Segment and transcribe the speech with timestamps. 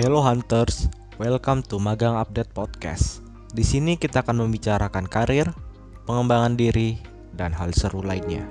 [0.00, 0.88] Hello Hunters,
[1.20, 3.20] welcome to Magang Update Podcast.
[3.52, 5.52] Di sini kita akan membicarakan karir,
[6.08, 6.96] pengembangan diri,
[7.36, 8.48] dan hal seru lainnya.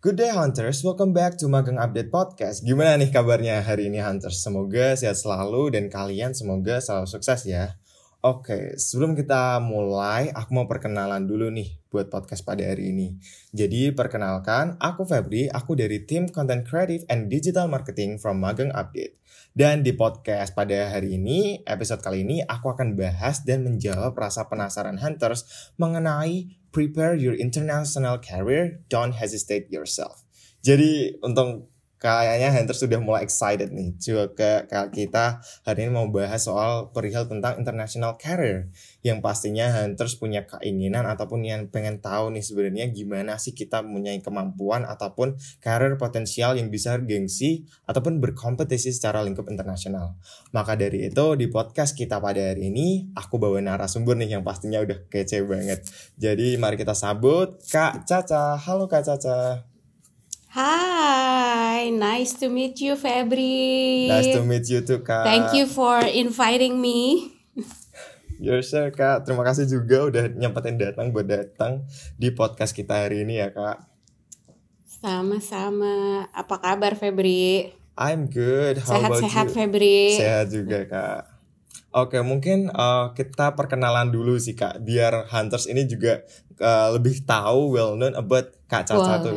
[0.00, 2.64] Good day Hunters, welcome back to Magang Update Podcast.
[2.64, 4.40] Gimana nih kabarnya hari ini Hunters?
[4.40, 7.76] Semoga sehat selalu dan kalian semoga selalu sukses ya.
[8.24, 13.20] Oke, sebelum kita mulai, aku mau perkenalan dulu nih buat podcast pada hari ini.
[13.52, 19.20] Jadi perkenalkan, aku Febri, aku dari tim Content Creative and Digital Marketing from Magang Update.
[19.52, 24.48] Dan di podcast pada hari ini, episode kali ini aku akan bahas dan menjawab rasa
[24.48, 25.44] penasaran Hunters
[25.76, 30.24] mengenai prepare your international career, don't hesitate yourself.
[30.64, 31.68] Jadi untuk
[32.04, 37.56] kayaknya Hunter sudah mulai excited nih juga kita hari ini mau bahas soal perihal tentang
[37.56, 38.68] international career
[39.00, 44.12] yang pastinya Hunters punya keinginan ataupun yang pengen tahu nih sebenarnya gimana sih kita punya
[44.20, 50.20] kemampuan ataupun career potensial yang bisa gengsi ataupun berkompetisi secara lingkup internasional.
[50.52, 54.84] Maka dari itu di podcast kita pada hari ini aku bawa narasumber nih yang pastinya
[54.84, 55.88] udah kece banget.
[56.20, 58.60] Jadi mari kita sabut Kak Caca.
[58.60, 59.73] Halo Kak Caca.
[60.54, 64.06] Hi, nice to meet you, Febri.
[64.06, 65.26] Nice to meet you too, Kak.
[65.26, 67.26] Thank you for inviting me.
[68.38, 69.26] Yes, sir, Kak.
[69.26, 71.82] Terima kasih juga udah nyempetin datang buat datang
[72.14, 73.82] di podcast kita hari ini ya, Kak.
[74.86, 76.30] Sama-sama.
[76.30, 77.74] Apa kabar, Febri?
[77.98, 78.78] I'm good.
[78.86, 79.54] How about Sehat-sehat, you?
[79.58, 79.98] Febri.
[80.14, 81.22] Sehat juga, Kak.
[81.98, 84.86] Oke, mungkin uh, kita perkenalan dulu sih, Kak.
[84.86, 86.22] Biar Hunters ini juga
[86.62, 89.34] uh, lebih tahu well known about Kak Caca tuh.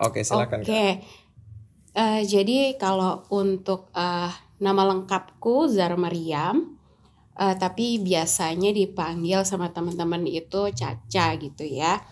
[0.00, 0.70] Oke, silakan, Oke.
[0.70, 0.96] Kak.
[1.94, 6.74] Eh, jadi kalau untuk eh, nama lengkapku Zara Mariam,
[7.38, 12.02] eh, tapi biasanya dipanggil sama teman-teman itu Caca gitu ya.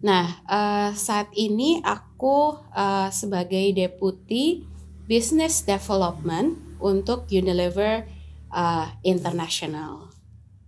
[0.00, 4.64] Nah, eh, saat ini aku eh, sebagai deputi
[5.04, 8.08] Business Development untuk Unilever
[8.52, 10.08] eh, International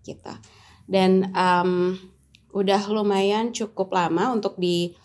[0.05, 0.33] gitu.
[0.89, 2.01] Dan em,
[2.57, 4.97] udah lumayan cukup lama untuk di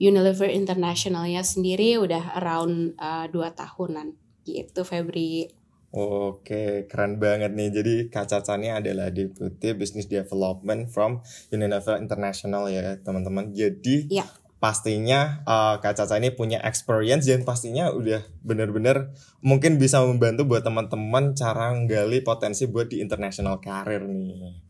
[0.00, 5.50] Unilever Internationalnya sendiri udah around uh, 2 tahunan gitu Febri.
[5.92, 7.68] Oke, keren banget nih.
[7.68, 11.20] Jadi Kak Caca ini adalah Deputy Business Development from
[11.52, 13.52] Unilever International ya, teman-teman.
[13.52, 14.24] Jadi Iya.
[14.56, 19.12] pastinya uh, Kak Caca ini punya experience dan pastinya udah bener-bener
[19.44, 24.61] mungkin bisa membantu buat teman-teman cara nggali potensi buat di international career nih.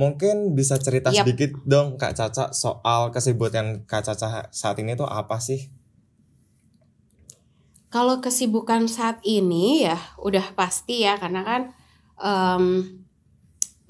[0.00, 1.28] Mungkin bisa cerita Yap.
[1.28, 5.68] sedikit dong Kak Caca soal kesibukan Kak Caca saat ini tuh apa sih?
[7.92, 11.62] Kalau kesibukan saat ini ya udah pasti ya karena kan
[12.16, 12.64] em,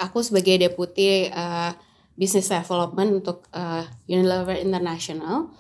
[0.03, 1.71] aku sebagai deputi uh,
[2.19, 5.53] business development untuk uh, Unilever International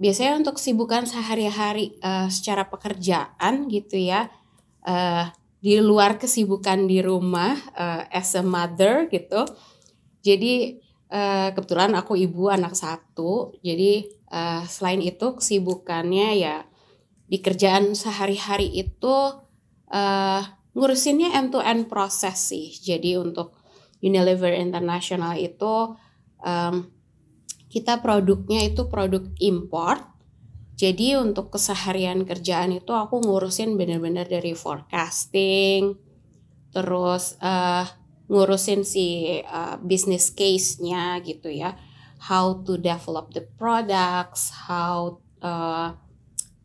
[0.00, 4.32] biasanya untuk kesibukan sehari-hari uh, secara pekerjaan gitu ya
[4.88, 5.28] uh,
[5.60, 9.44] di luar kesibukan di rumah uh, as a mother gitu
[10.20, 10.80] jadi
[11.12, 16.56] uh, kebetulan aku ibu anak satu jadi uh, selain itu kesibukannya ya
[17.30, 19.16] di kerjaan sehari-hari itu
[19.90, 22.70] eh ngurusinnya end to end proses sih.
[22.70, 23.58] Jadi untuk
[24.00, 25.94] Unilever International itu
[26.40, 26.88] em,
[27.70, 30.02] kita produknya itu produk import.
[30.80, 35.92] Jadi untuk keseharian kerjaan itu aku ngurusin bener-bener dari forecasting,
[36.72, 37.84] terus eh
[38.30, 41.74] ngurusin si eh, business case-nya gitu ya,
[42.30, 45.90] how to develop the products, how eh,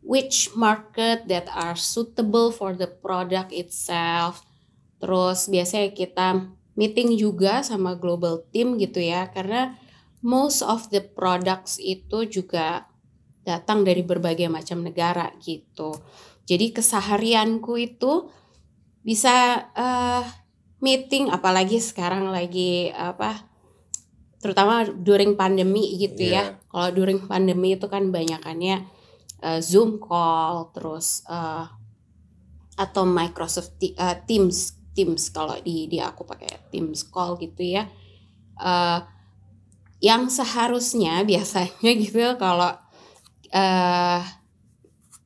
[0.06, 4.46] which market that are suitable for the product itself.
[5.02, 6.28] Terus biasanya kita
[6.78, 9.74] meeting juga sama global team gitu ya karena
[10.22, 12.86] most of the products itu juga
[13.42, 15.98] datang dari berbagai macam negara gitu.
[16.46, 18.30] Jadi keseharianku itu
[19.02, 20.45] bisa eh,
[20.78, 23.48] meeting apalagi sekarang lagi apa
[24.36, 26.32] terutama during pandemi gitu Iya.
[26.32, 26.44] ya.
[26.68, 28.84] Kalau during pandemi itu kan banyakannya
[29.40, 31.64] uh, Zoom call terus uh,
[32.76, 37.84] atau Microsoft uh, Teams Teams kalau di di aku pakai Teams call gitu ya
[38.56, 39.04] Uh,
[40.00, 42.72] yang seharusnya biasanya gitu kalau
[43.52, 44.20] uh,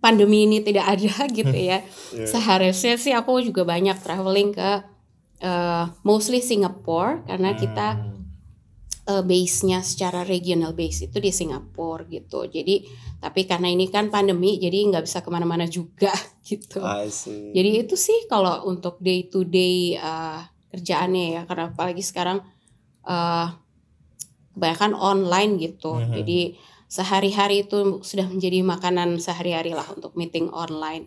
[0.02, 1.78] pandemi ini tidak ada gitu ya
[2.10, 2.26] Iya.
[2.26, 4.82] seharusnya sih aku juga banyak traveling ke
[5.42, 9.20] uh, mostly Singapore karena kita Hmm.
[9.20, 12.46] uh, base-nya secara regional base itu di Singapura gitu.
[12.46, 12.86] Jadi
[13.20, 16.12] tapi karena ini kan pandemi jadi nggak bisa ke mana-mana juga
[16.48, 16.80] gitu.
[16.80, 17.52] I see.
[17.52, 22.40] Jadi itu sih kalau untuk day to day uh, kerjaannya ya karena apalagi sekarang
[23.04, 23.48] uh,
[24.54, 25.98] kebanyakan online gitu.
[25.98, 26.14] Mhm.
[26.22, 26.40] Jadi
[26.90, 31.06] sehari-hari itu sudah menjadi makanan sehari-hari lah untuk meeting online.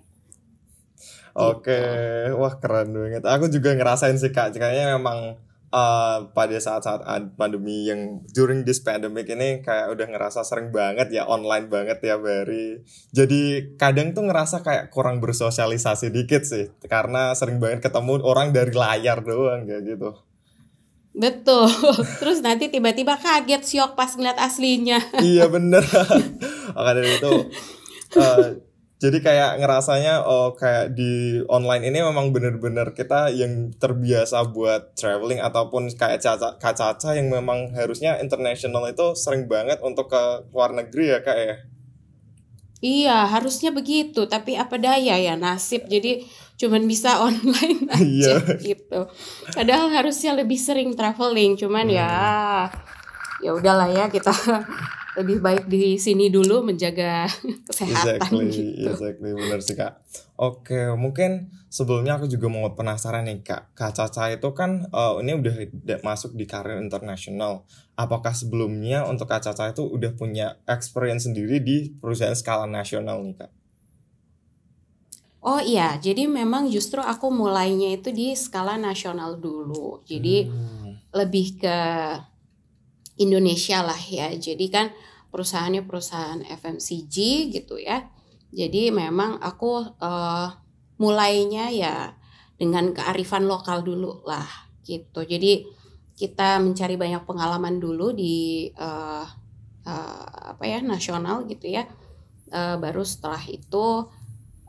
[1.33, 2.37] Oke, Gitu.
[2.37, 3.23] wah keren banget.
[3.25, 5.41] Aku juga ngerasain sih kak, kayaknya memang
[5.73, 7.01] eh, pada saat-saat
[7.33, 12.21] pandemi yang during this pandemic ini kayak udah ngerasa sering banget ya online banget ya
[12.21, 12.85] Bari.
[13.09, 18.69] Jadi kadang tuh ngerasa kayak kurang bersosialisasi dikit sih, karena sering banget ketemu orang dari
[18.69, 20.13] layar doang kayak gitu.
[21.13, 21.65] Betul.
[22.21, 25.01] Terus nanti tiba-tiba kaget syok pas ngeliat aslinya.
[25.25, 25.81] iya bener.
[26.77, 27.33] Maka dari itu
[28.13, 28.45] eh,
[29.03, 35.43] jadi kayak ngerasanya oh kayak di online ini memang bener-bener kita yang terbiasa buat traveling
[35.43, 40.23] ataupun kayak caca Kak Caca yang memang harusnya international itu sering banget untuk ke
[40.55, 41.55] luar negeri ya kak ya.
[42.83, 45.87] Iya, harusnya begitu, tapi apa daya ya nasib.
[45.87, 46.23] Jadi
[46.59, 48.39] cuman bisa online Iya.
[48.39, 48.99] aja gitu.
[49.51, 52.11] Padahal harusnya lebih sering traveling, cuman ya
[53.43, 54.31] ya udahlah ya kita
[55.19, 57.29] lebih baik di sini dulu menjaga
[57.69, 58.89] kesehatan Exactly, gitu.
[58.91, 59.99] exactly bener sih kak.
[60.39, 63.61] Oke, mungkin sebelumnya aku juga mau penasaran nih kak.
[63.75, 65.53] Kak Caca itu kan eh, ini udah
[65.87, 67.67] da- masuk di karir internasional.
[67.99, 70.45] Apakah sebelumnya untuk Kak Caca itu udah punya
[70.75, 73.51] experience sendiri di perusahaan skala nasional nih kak?
[75.43, 79.99] Oh iya, jadi memang justru aku mulainya itu di skala nasional dulu.
[80.07, 81.77] Jadi Hmm, lebih ke
[83.23, 84.31] Indonesia lah ya.
[84.35, 84.91] Jadi kan
[85.33, 88.05] perusahaannya perusahaan FMCG gitu ya.
[88.53, 90.47] Jadi memang aku eh,
[91.01, 92.13] mulainya ya
[92.59, 94.45] dengan kearifan lokal dulu lah
[94.85, 95.25] gitu.
[95.25, 95.65] Jadi
[96.13, 99.25] kita mencari banyak pengalaman dulu di eh,
[99.87, 101.89] eh, apa ya nasional gitu ya.
[102.53, 104.05] Eh, baru setelah itu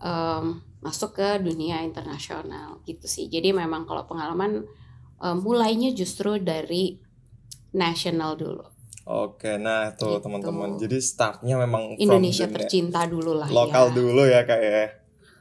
[0.01, 3.29] em, masuk ke dunia internasional gitu sih.
[3.29, 4.65] Jadi memang kalau pengalaman
[5.21, 7.04] eh, mulainya justru dari
[7.75, 8.65] nasional dulu.
[9.05, 10.25] Oke, nah tuh Gitu.
[10.25, 10.81] teman-teman.
[10.81, 13.95] Jadi startnya memang from Indonesia na- tercinta dulu lah lokal ya.
[13.95, 14.85] dulu ya kak ya.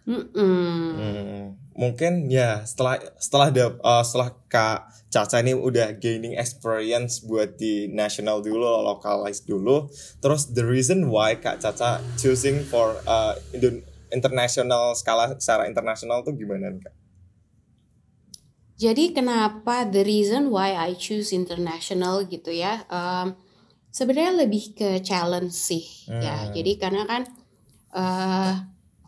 [0.04, 0.76] Mm-mm.
[1.00, 7.56] Hmm, mungkin ya setelah setelah da- uh, setelah Kak Caca ini udah gaining experience buat
[7.56, 9.88] di national dulu, localize dulu.
[10.20, 13.38] Terus the reason why Kak Caca choosing for uh,
[14.12, 16.94] international skala secara internasional tuh gimana nih, Kak?
[18.74, 22.84] Jadi kenapa the reason why I choose international gitu ya?
[22.90, 23.38] em,
[23.94, 26.50] sebenarnya lebih ke challenge sih ya.
[26.50, 26.52] Hmm.
[26.58, 27.22] Jadi karena kan
[27.94, 28.54] eh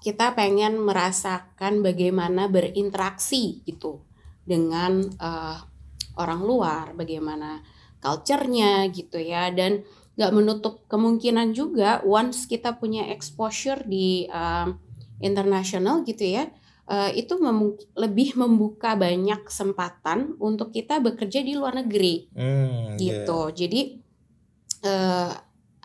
[0.05, 4.05] kita pengen merasakan bagaimana berinteraksi gitu
[4.45, 5.57] dengan eh,
[6.21, 7.65] orang luar, bagaimana
[7.97, 9.81] culture-nya gitu ya dan
[10.15, 14.77] nggak menutup kemungkinan juga once kita punya exposure di em,
[15.19, 16.47] internasional gitu ya
[16.89, 23.51] eh, itu memu- lebih membuka banyak kesempatan untuk kita bekerja di luar negeri Hmm, gitu.
[23.51, 23.81] Jadi
[24.85, 25.31] eh,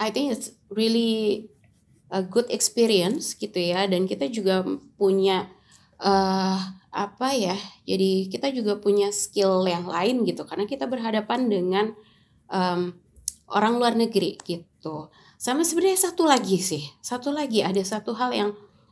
[0.01, 1.49] I think it's really
[2.11, 4.65] a good experience gitu ya dan kita juga
[4.99, 5.49] punya
[6.01, 6.59] eh
[6.91, 7.55] apa ya?
[7.87, 11.87] Jadi kita juga punya skill yang lain gitu karena kita berhadapan dengan
[12.51, 12.95] em,
[13.51, 15.11] orang luar negeri gitu.
[15.39, 18.51] Sama sebenarnya satu lagi sih, satu lagi ada satu hal yang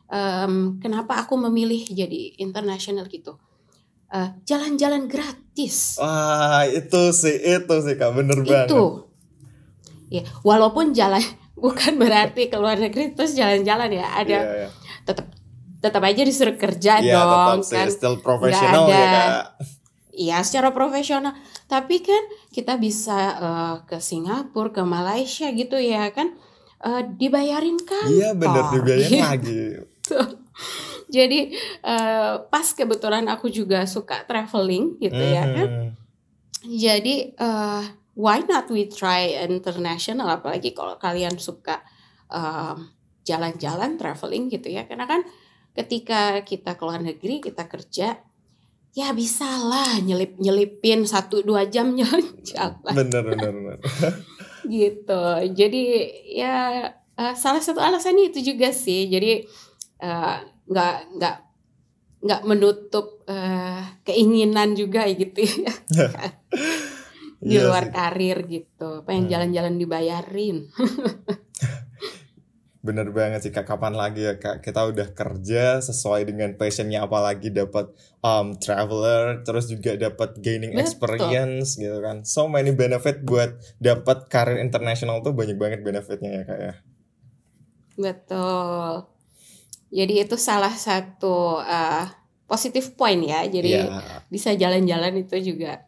[0.09, 3.37] em, kenapa aku memilih jadi international gitu.
[4.09, 6.01] Eh, jalan-jalan gratis.
[6.01, 8.69] Wah, itu sih, itu sih Kak, bener banget.
[8.69, 9.05] itu
[10.09, 11.21] ya walaupun jalan
[11.61, 14.69] bukan berarti ke luar negeri terus jalan-jalan ya ada Iya, iya.
[15.05, 15.29] tetap
[15.79, 17.29] tetap aja disuruh kerja Iya, dong
[17.61, 19.13] tetap sih, kan still professional Nggak ya.
[19.13, 19.45] Kak.
[20.11, 26.33] iya secara profesional tapi kan kita bisa eh, ke Singapura ke Malaysia gitu ya kan
[26.79, 29.43] Eh, dibayarin kan Iya, bener Oh, dibiayain
[30.09, 30.21] gitu.
[31.21, 31.53] jadi
[31.85, 35.89] eh, pas kebetulan aku juga suka traveling gitu ya kan Mhm.
[36.59, 37.83] Jadi eh,
[38.19, 41.79] why not we try international apalagi kalau kalian suka
[42.27, 42.91] em,
[43.23, 45.23] jalan-jalan traveling gitu ya karena kan
[45.71, 48.19] ketika kita ke luar negeri kita kerja
[48.91, 53.79] ya bisa lah nyelip nyelipin satu dua jam jalan-jalan Bener, bener, bener.
[54.67, 55.23] gitu
[55.55, 55.85] jadi
[56.27, 56.55] ya
[57.15, 59.47] eh, salah satu alasannya itu juga sih jadi
[59.99, 60.37] eh,
[60.67, 61.37] nggak nggak
[62.19, 65.73] nggak menutup eh, keinginan juga gitu ya
[67.39, 67.93] di Iya luar sih.
[67.95, 69.33] karir gitu pengen Hmm.
[69.33, 70.67] jalan-jalan dibayarin
[72.79, 77.51] Bener banget sih Kak, kapan lagi ya Kak kita udah kerja sesuai dengan passionnya apalagi
[77.51, 77.91] dapat
[78.23, 80.83] um, traveler terus juga dapat gaining Betul.
[80.87, 82.23] experience gitu kan.
[82.23, 86.75] So many benefit buat dapat karir internasional tuh banyak banget benefitnya ya Kak ya.
[87.99, 89.11] betul
[89.89, 92.05] jadi itu salah satu uh,
[92.49, 94.25] positif point ya jadi Iya.
[94.33, 95.85] bisa jalan-jalan itu juga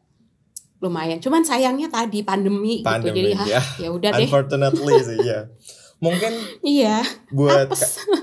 [0.81, 1.21] lumayan.
[1.21, 3.37] Cuman sayangnya tadi pandemi, Pandemi, gitu.
[3.37, 3.61] Jadi ya.
[3.85, 4.25] ya udah deh.
[4.25, 5.41] Unfortunately sih ya.
[6.05, 6.33] Mungkin
[6.65, 7.05] Iya.
[7.37, 7.69] buat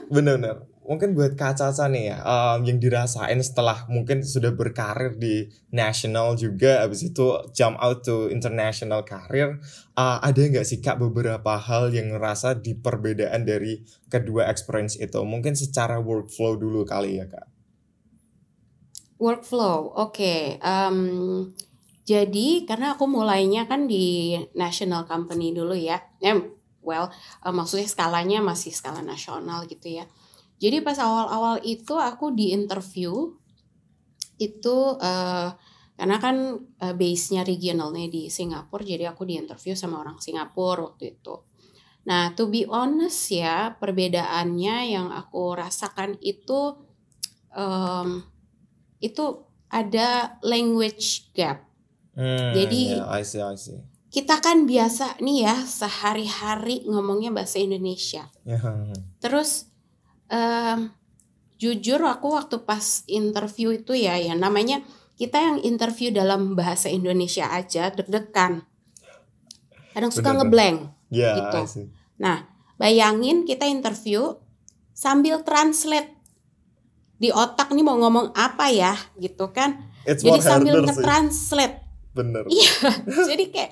[0.10, 5.51] bener-bener mungkin buat Kak Caca nih ya um, yang dirasain setelah mungkin sudah berkarir di
[5.67, 9.60] national juga habis itu jump out to international karir
[10.00, 15.20] uh, ada nggak sih Kak beberapa hal yang ngerasa di perbedaan dari kedua experience itu
[15.27, 17.60] mungkin secara workflow dulu kali ya Kak
[19.17, 20.62] Workflow, oke.
[20.62, 20.98] Em,
[22.06, 25.98] jadi karena aku mulainya kan di national company dulu ya.
[26.86, 27.10] Well,
[27.44, 30.06] eh, maksudnya skalanya masih skala nasional gitu ya.
[30.57, 33.29] Jadi pas awal-awal itu aku di interview
[34.37, 35.49] itu eh,
[35.97, 36.35] karena kan
[36.81, 41.35] eh, base-nya regionalnya di Singapura, jadi aku di interview sama orang Singapura waktu itu.
[42.07, 46.79] Nah, to be honest ya, perbedaannya yang aku rasakan itu
[47.51, 48.23] em,
[49.03, 51.67] itu ada language gap.
[52.15, 57.59] Hmm, Jadi- ya, I see I see Kita kan biasa nih ya sehari-hari ngomongnya bahasa
[57.59, 58.31] Indonesia.
[58.47, 58.57] ya
[59.19, 59.66] Terus
[60.29, 60.91] em,
[61.57, 64.86] jujur aku waktu pas interview itu ya ya namanya
[65.17, 68.62] kita yang interview dalam bahasa Indonesia aja deg-degan.
[69.98, 70.46] Kadang suka Bener-bener.
[70.46, 70.77] ngeblank.
[71.10, 71.89] ya Gitu.
[72.22, 72.46] Nah,
[72.77, 74.38] bayangin kita interview
[74.93, 76.13] sambil translate
[77.17, 79.89] di otak nih mau ngomong apa ya gitu kan.
[80.05, 81.81] it's Jadi sambil nge-translate.
[82.13, 82.74] bener Iya,
[83.29, 83.72] jadi kayak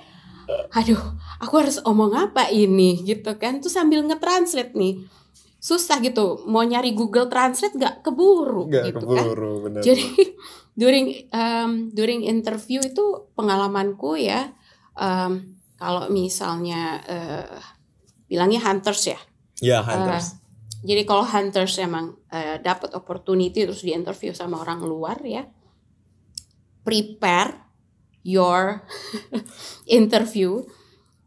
[0.74, 1.02] aduh,
[1.42, 3.62] aku harus omong apa ini gitu kan.
[3.62, 5.06] Tuh sambil nge-translate nih.
[5.66, 9.26] Susah gitu, mau nyari Google Translate gak keburu nggak gitu kan.
[9.26, 10.06] keburu bener Jadi
[10.82, 14.54] during um, during interview itu pengalamanku ya
[14.94, 17.58] um, kalau misalnya eh,
[18.30, 19.20] bilangnya hunters ya.
[19.58, 20.38] ya hunters
[20.86, 25.50] Jadi kalau hunters emang eh, dapat opportunity terus di interview sama orang luar ya,
[26.86, 27.58] prepare
[28.22, 28.86] your
[29.90, 30.62] interview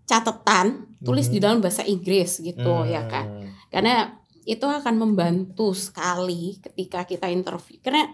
[0.06, 3.26] catatan tulis di dalam bahasa Inggris gitu ya kan.
[3.26, 3.50] Hmm.
[3.68, 4.17] Karena
[4.48, 7.76] itu akan membantu sekali ketika kita interview.
[7.84, 8.08] Karena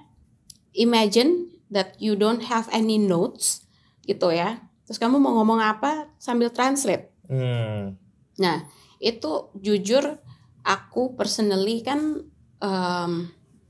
[0.74, 3.62] imagine that you don't have any notes
[4.02, 4.58] gitu ya.
[4.82, 7.14] Terus kamu mau ngomong apa sambil translate.
[7.30, 7.94] Hmm.
[8.42, 8.66] Nah,
[8.98, 10.18] itu jujur
[10.66, 12.26] aku personally kan
[12.58, 13.12] em,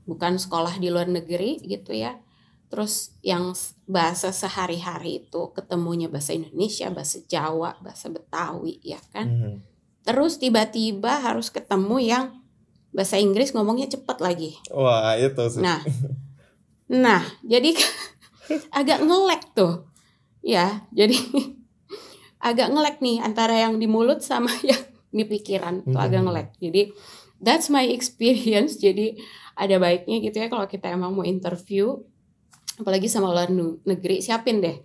[0.09, 2.17] bukan sekolah di luar negeri gitu ya.
[2.65, 3.53] Terus yang
[3.85, 9.27] bahasa sehari-hari itu ketemunya bahasa Indonesia, bahasa Jawa, bahasa Betawi ya kan.
[9.29, 9.55] Hmm.
[10.01, 12.25] Terus tiba-tiba harus ketemu yang
[12.95, 14.51] bahasa Inggris ngomongnya cepet lagi.
[14.71, 15.83] wah itu sih Nah,
[16.87, 17.75] nah jadi
[18.79, 19.89] agak ngelek tuh,
[20.39, 20.87] ya.
[20.89, 21.17] Jadi
[22.47, 26.25] agak ngelek nih antara yang di mulut sama yang di pikiran tuh agak Mhm.
[26.25, 26.47] ngelek.
[26.59, 26.81] Jadi
[27.37, 28.77] that's my experience.
[28.77, 29.17] Jadi
[29.55, 31.95] ada baiknya gitu ya kalau kita emang mau interview,
[32.75, 33.47] apalagi sama luar
[33.83, 34.75] negeri, siapin deh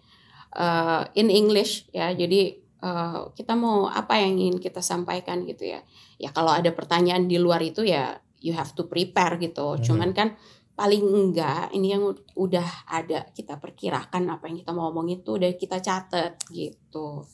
[0.55, 2.11] uh, in English ya.
[2.11, 5.81] Jadi uh, kita mau apa yang ingin kita sampaikan gitu ya.
[6.21, 9.77] Ya kalau ada pertanyaan di luar itu ya you have to prepare gitu.
[9.77, 9.83] Mhm.
[9.85, 10.29] Cuman kan
[10.75, 15.37] paling enggak ini yang ud- udah ada kita perkirakan apa yang kita mau omongin itu
[15.37, 17.29] udah kita catat gitu.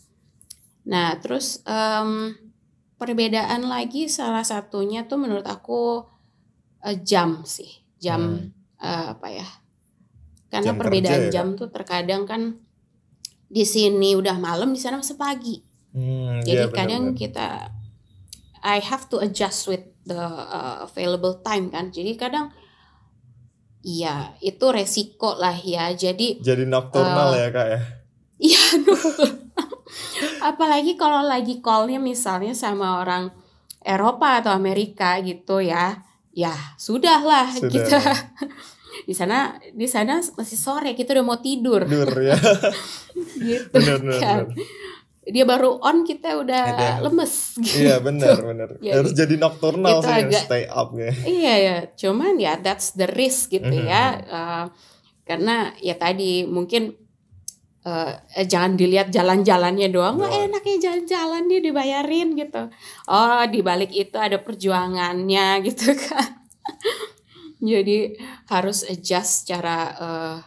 [0.90, 2.34] Nah terus em,
[2.98, 6.02] perbedaan lagi salah satunya tuh menurut aku
[6.82, 7.70] eh, jam sih
[8.02, 8.50] jam
[8.82, 9.46] eh, apa ya?
[10.50, 12.42] Karena Jam perbedaan kerja ya, jam tuh terkadang kan
[13.46, 15.62] di sini udah malam di sana masih pagi.
[15.94, 17.20] Hmm, Jadi iya, kadang benar-benar.
[17.20, 17.48] kita
[18.66, 21.94] I have to adjust with the uh, available time kan.
[21.94, 22.50] Jadi kadang
[23.86, 25.94] iya itu resiko lah ya.
[25.94, 27.80] Jadi jadi nocturnal Eh, ya kak ya
[28.42, 28.62] iya.
[30.50, 33.30] Apalagi kalau lagi callnya misalnya sama orang
[33.86, 36.02] Eropa atau Amerika gitu ya.
[36.36, 37.72] Ya, sudahlah Sudah.
[37.72, 38.00] kita
[39.02, 39.38] di sana
[39.68, 42.38] di sana masih sore kita udah mau tidur dur ya
[43.48, 44.44] gitu benar kan.
[44.46, 44.46] benar.
[45.26, 46.92] Dia baru on kita udah Iya.
[47.02, 47.82] lemes gitu.
[47.82, 51.76] iya benar benar Jadi, harus jadi nocturnal itu sih agak- stay up ya Iya ya,
[51.92, 53.84] cuman ya that's the risk gitu Mhm.
[53.84, 54.04] ya.
[54.22, 54.64] Eh,
[55.24, 56.94] karena ya tadi mungkin
[57.82, 60.14] eh, eh, jangan dilihat jalan-jalannya doang.
[60.16, 60.46] Wah Doang.
[60.48, 62.62] enaknya jalan-jalan dia dibayarin gitu.
[63.06, 66.38] Oh di balik itu ada perjuangannya gitu kan.
[67.58, 68.14] Jadi
[68.46, 70.38] harus adjust secara eh,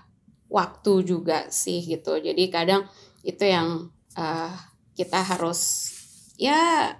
[0.50, 2.18] waktu juga sih gitu.
[2.18, 2.88] Jadi kadang
[3.24, 4.53] itu yang eh,
[4.96, 5.91] kita harus
[6.39, 6.96] ya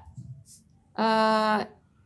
[0.96, 1.60] eh,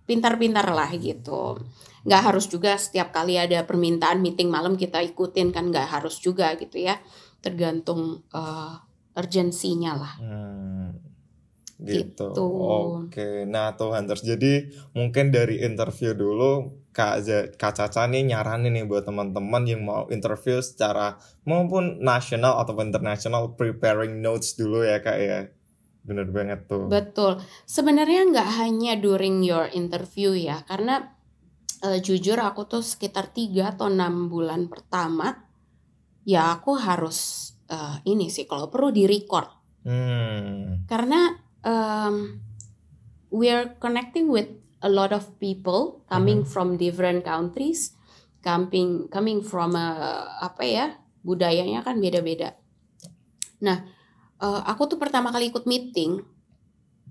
[0.06, 1.58] pintar-pintar lah gitu.
[2.04, 6.54] Nggak harus juga setiap kali ada permintaan meeting malam kita ikutin kan nggak harus juga
[6.56, 7.02] gitu ya.
[7.42, 8.74] Tergantung eh,
[9.14, 10.14] urgensinya lah.
[10.18, 10.90] Hmm,
[11.82, 12.34] gitu.
[12.34, 12.46] Gitu.
[13.10, 14.26] Oke, nah tuh Hunters.
[14.26, 19.82] Jadi mungkin dari interview dulu Kak, Z- Kak Caca nih nyaranin nih buat teman-teman yang
[19.82, 25.40] mau interview secara maupun nasional ataupun internasional preparing notes dulu ya kak ya.
[26.06, 26.86] Bener banget tuh.
[26.88, 27.42] Betul.
[27.66, 31.18] Sebenarnya nggak hanya during your interview ya, karena
[31.84, 35.36] eh, jujur aku tuh sekitar 3 atau 6 bulan pertama
[36.24, 40.88] ya aku harus eh, ini sih kalau perlu di record Hmm.
[40.88, 42.40] karena um,
[43.28, 44.48] we're connecting with
[44.84, 47.96] a lot of people coming from different countries,
[48.44, 49.88] coming coming from a,
[50.44, 50.86] apa ya
[51.24, 52.60] budayanya kan beda-beda.
[53.64, 53.88] Nah,
[54.44, 56.20] eh, aku tuh pertama kali ikut meeting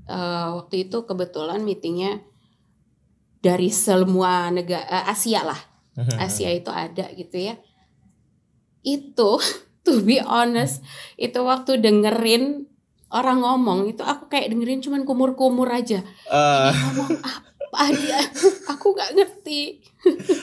[0.05, 2.21] eh, waktu itu kebetulan meetingnya
[3.43, 5.59] dari semua negara Asia lah,
[6.21, 7.57] Asia itu ada gitu ya.
[8.85, 9.41] Itu
[9.89, 10.85] to be honest
[11.19, 12.71] itu waktu dengerin
[13.13, 16.01] orang ngomong itu aku kayak dengerin cuman kumur-kumur aja.
[16.33, 17.52] Eh, Ini ngomong apa
[17.97, 18.21] dia?
[18.77, 19.81] Aku nggak ngerti.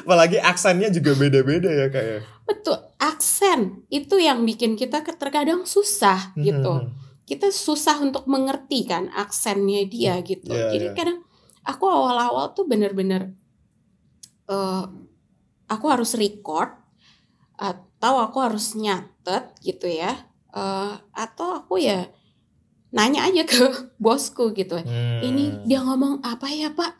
[0.08, 2.20] apalagi aksennya juga beda-beda ya kak ya.
[2.50, 6.90] Betul, aksen itu yang bikin kita terkadang susah gitu.
[6.90, 6.96] Hmm.
[7.30, 10.50] Kita susah untuk mengerti kan aksennya dia gitu.
[10.50, 10.96] Iya, Jadi iya.
[10.98, 11.20] kadang
[11.62, 13.38] aku awal-awal tuh bener-bener
[14.50, 14.86] eh,
[15.70, 16.74] aku harus record
[17.60, 20.18] atau aku harus nyatet gitu ya.
[20.50, 22.10] Eh, atau aku ya
[22.90, 23.70] nanya aja ke
[24.04, 24.82] bosku gitu.
[24.82, 25.22] Hmm.
[25.22, 26.98] ini dia ngomong apa ya pak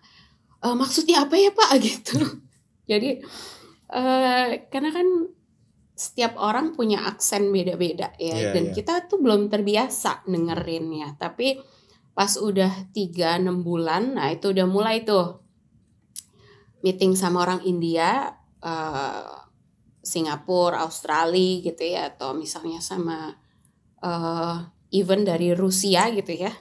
[0.60, 1.70] Eh, maksudnya apa ya pak?
[1.86, 2.20] Gitu.
[2.90, 3.22] Jadi
[3.90, 5.08] eh karena kan
[6.00, 8.74] setiap orang punya aksen beda-beda ya Iya, dan iya.
[8.78, 11.16] kita tuh belum terbiasa dengerinnya.
[11.20, 11.60] Tapi
[12.16, 15.40] pas udah 3-6 bulan nah itu udah mulai tuh
[16.84, 19.28] meeting sama orang India eh
[20.00, 23.36] Singapura Australia gitu ya atau misalnya sama
[24.04, 24.58] eh
[24.96, 26.52] even dari Rusia gitu ya.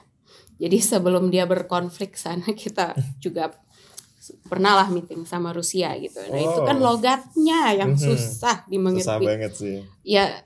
[0.59, 2.91] Jadi sebelum dia berkonflik sana kita
[3.23, 3.55] juga
[4.43, 6.19] pernah lah meeting sama Rusia gitu.
[6.23, 6.83] Nah itu kan Oh.
[6.89, 8.01] logatnya yang Mhm.
[8.01, 9.25] susah Susah dimengerti.
[9.25, 9.77] banget sih.
[10.01, 10.41] Ya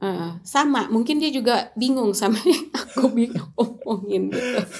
[0.00, 0.88] eh, sama.
[0.88, 4.58] Mungkin dia juga bingung sama yang aku bingung ngomongin gitu.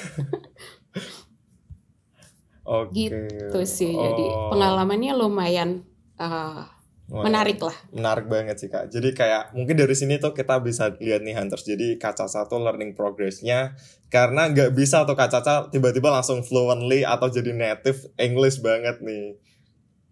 [2.63, 3.11] Oke.
[3.11, 3.91] Gitu sih.
[3.91, 5.83] Jadi Oh, pengalamannya lumayan
[6.15, 6.69] wah,
[7.11, 7.75] menarik lah.
[7.91, 8.87] Menarik banget sih kak.
[8.87, 11.67] Jadi kayak mungkin dari sini tuh kita bisa lihat nih Hunters.
[11.67, 13.75] Jadi Kak Caca tuh learning progressnya
[14.15, 19.35] karena nggak bisa tuh Kak Caca tiba-tiba langsung fluently atau jadi native English banget nih.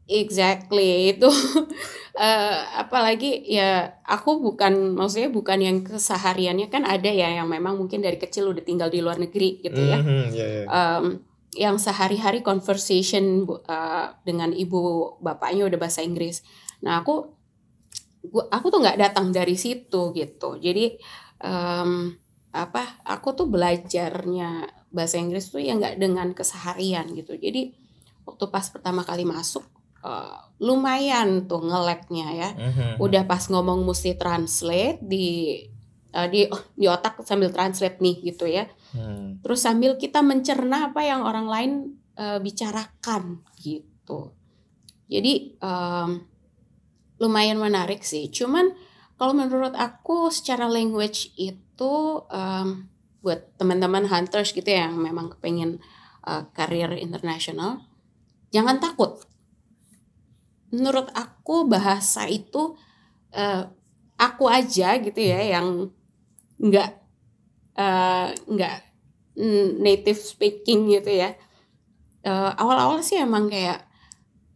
[0.08, 1.28] Exactly itu
[2.24, 8.00] eh, apalagi ya aku bukan maksudnya bukan yang kesehariannya kan ada ya yang memang mungkin
[8.00, 10.00] dari kecil udah tinggal di luar negeri gitu ya.
[10.00, 10.64] Mhm, iya, iya.
[10.66, 11.04] Em,
[11.54, 16.40] yang sehari-hari conversation eh, dengan ibu bapaknya udah bahasa Inggris.
[16.84, 17.14] Nah aku
[18.28, 20.58] gua, aku tuh nggak datang dari situ gitu.
[20.58, 20.98] Jadi
[21.40, 22.14] em,
[22.50, 22.82] apa?
[23.04, 24.50] Aku tuh belajarnya
[24.88, 27.36] bahasa Inggris tuh ya nggak dengan keseharian gitu.
[27.36, 27.72] Jadi
[28.24, 29.64] waktu pas pertama kali masuk
[30.04, 33.02] eh, lumayan tuh ngeleknya ya Mhm.
[33.02, 35.58] udah pas ngomong mesti translate di
[36.14, 39.36] eh, di di otak sambil translate nih gitu ya Hmm.
[39.44, 41.72] terus sambil kita mencerna apa yang orang lain
[42.16, 44.32] eh, bicarakan gitu
[45.06, 46.10] jadi em,
[47.18, 48.30] lumayan menarik sih.
[48.30, 48.74] Cuman
[49.18, 52.86] kalau menurut aku secara language itu em,
[53.18, 55.82] buat teman-teman hunters gitu ya yang memang kepengen
[56.26, 57.82] eh, karir internasional
[58.54, 59.26] jangan takut.
[60.70, 62.78] Menurut aku bahasa itu
[63.34, 63.66] eh,
[64.18, 65.90] aku aja gitu ya yang
[66.62, 66.90] nggak
[67.74, 68.76] eh, nggak
[69.82, 71.34] native speaking gitu ya.
[72.28, 73.86] Awal-awal sih emang kayak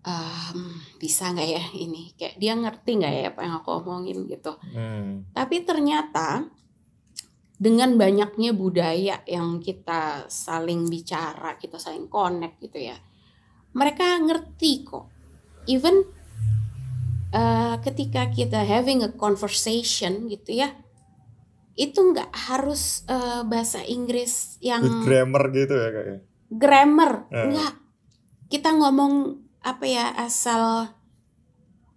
[0.02, 0.71] em,
[1.02, 5.26] bisa nggak ya ini kayak dia ngerti nggak ya apa yang aku omongin gitu Hmm.
[5.34, 6.46] tapi ternyata
[7.58, 12.98] dengan banyaknya budaya yang kita saling bicara, kita saling connect gitu ya.
[13.70, 15.06] Mereka ngerti kok.
[15.70, 16.02] Even
[17.30, 20.74] eh, ketika kita having a conversation gitu ya,
[21.78, 26.18] itu nggak harus eh, bahasa Inggris yang With grammar gitu ya kak ya.
[26.50, 27.72] grammar, nggak.
[28.50, 30.90] Kita ngomong apa ya asal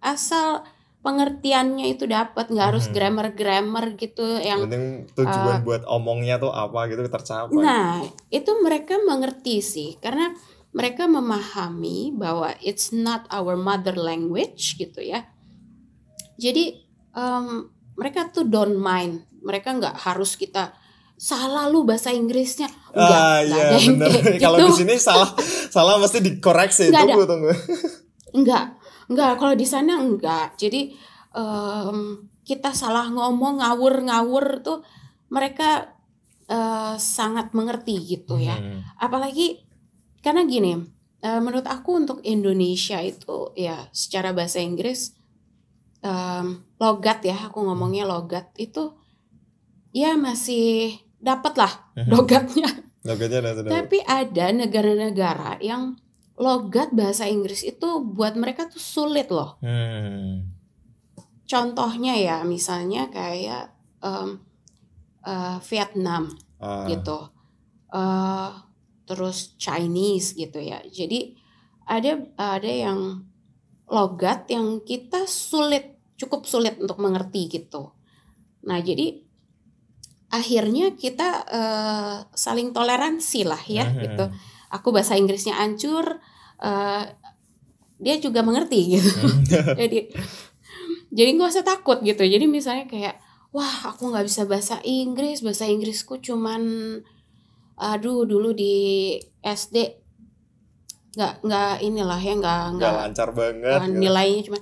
[0.02, 0.62] asal
[1.06, 2.94] pengertiannya itu dapat, nggak harus Mhm.
[2.94, 7.54] grammar-grammar gitu yang penting tujuan buat omongnya tuh apa gitu tercapai.
[7.54, 10.34] Nah, itu mereka mengerti sih, karena
[10.74, 15.30] mereka memahami bahwa it's not our mother language gitu ya.
[16.36, 16.84] Jadi
[17.16, 20.74] em, mereka tuh don't mind, mereka nggak harus kita
[21.16, 24.10] salah lu bahasa Inggrisnya, enggak, ah iya ada yang bener.
[24.12, 24.68] kayak Kalau gitu.
[24.68, 25.30] di sini salah
[25.74, 26.92] salah mesti dikoreksi.
[26.92, 27.12] Nggak ada.
[27.12, 27.52] Tunggu tunggu.
[28.36, 28.64] Enggak,
[29.08, 29.32] enggak.
[29.40, 30.60] Kalau di sana enggak.
[30.60, 30.92] Jadi
[31.32, 31.98] em,
[32.44, 34.84] kita salah ngomong ngawur-ngawur tuh
[35.32, 35.96] mereka
[36.46, 38.54] eh, sangat mengerti gitu ya.
[38.60, 38.84] Hmm.
[39.00, 39.64] Apalagi
[40.20, 40.74] karena gini,
[41.22, 45.14] uh, menurut aku untuk Indonesia itu ya secara bahasa Inggris
[46.02, 48.94] um, logat ya aku ngomongnya logat itu
[49.94, 52.10] ya masih dapat lah Mhm.
[52.12, 52.70] logatnya.
[53.06, 55.94] Logatnya tapi ada negara-negara yang
[56.36, 59.56] logat bahasa Inggris itu buat mereka tuh sulit loh.
[59.60, 60.52] Hmm.
[61.46, 63.70] contohnya ya misalnya kayak
[64.02, 64.42] um,
[65.22, 66.26] uh, Vietnam
[66.58, 67.30] Ah, gitu.
[67.94, 68.50] Eh,
[69.06, 70.82] terus Chinese gitu ya.
[70.82, 71.36] Jadi
[71.86, 73.22] ada ada yang
[73.86, 77.94] logat yang kita sulit cukup sulit untuk mengerti gitu.
[78.66, 79.22] Nah jadi
[80.28, 84.00] akhirnya kita eh, saling toleransi lah ya Mhm.
[84.00, 84.24] gitu
[84.68, 86.18] aku bahasa Inggrisnya hancur
[86.58, 87.04] eh,
[87.96, 89.08] dia juga mengerti gitu
[89.80, 90.10] jadi
[91.08, 93.16] jadi nggak usah takut gitu jadi misalnya kayak
[93.50, 96.62] wah aku nggak bisa bahasa Inggris bahasa Inggrisku cuman
[97.76, 99.76] aduh dulu di SD
[101.14, 103.72] nggak nggak inilah ya nggak Nggak lancar banget.
[103.72, 103.96] uh, gitu.
[103.96, 104.58] nilainya cuma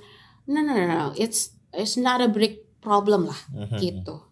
[0.47, 3.75] no no no no it's it's not a big problem lah Mhm.
[3.75, 4.23] gitu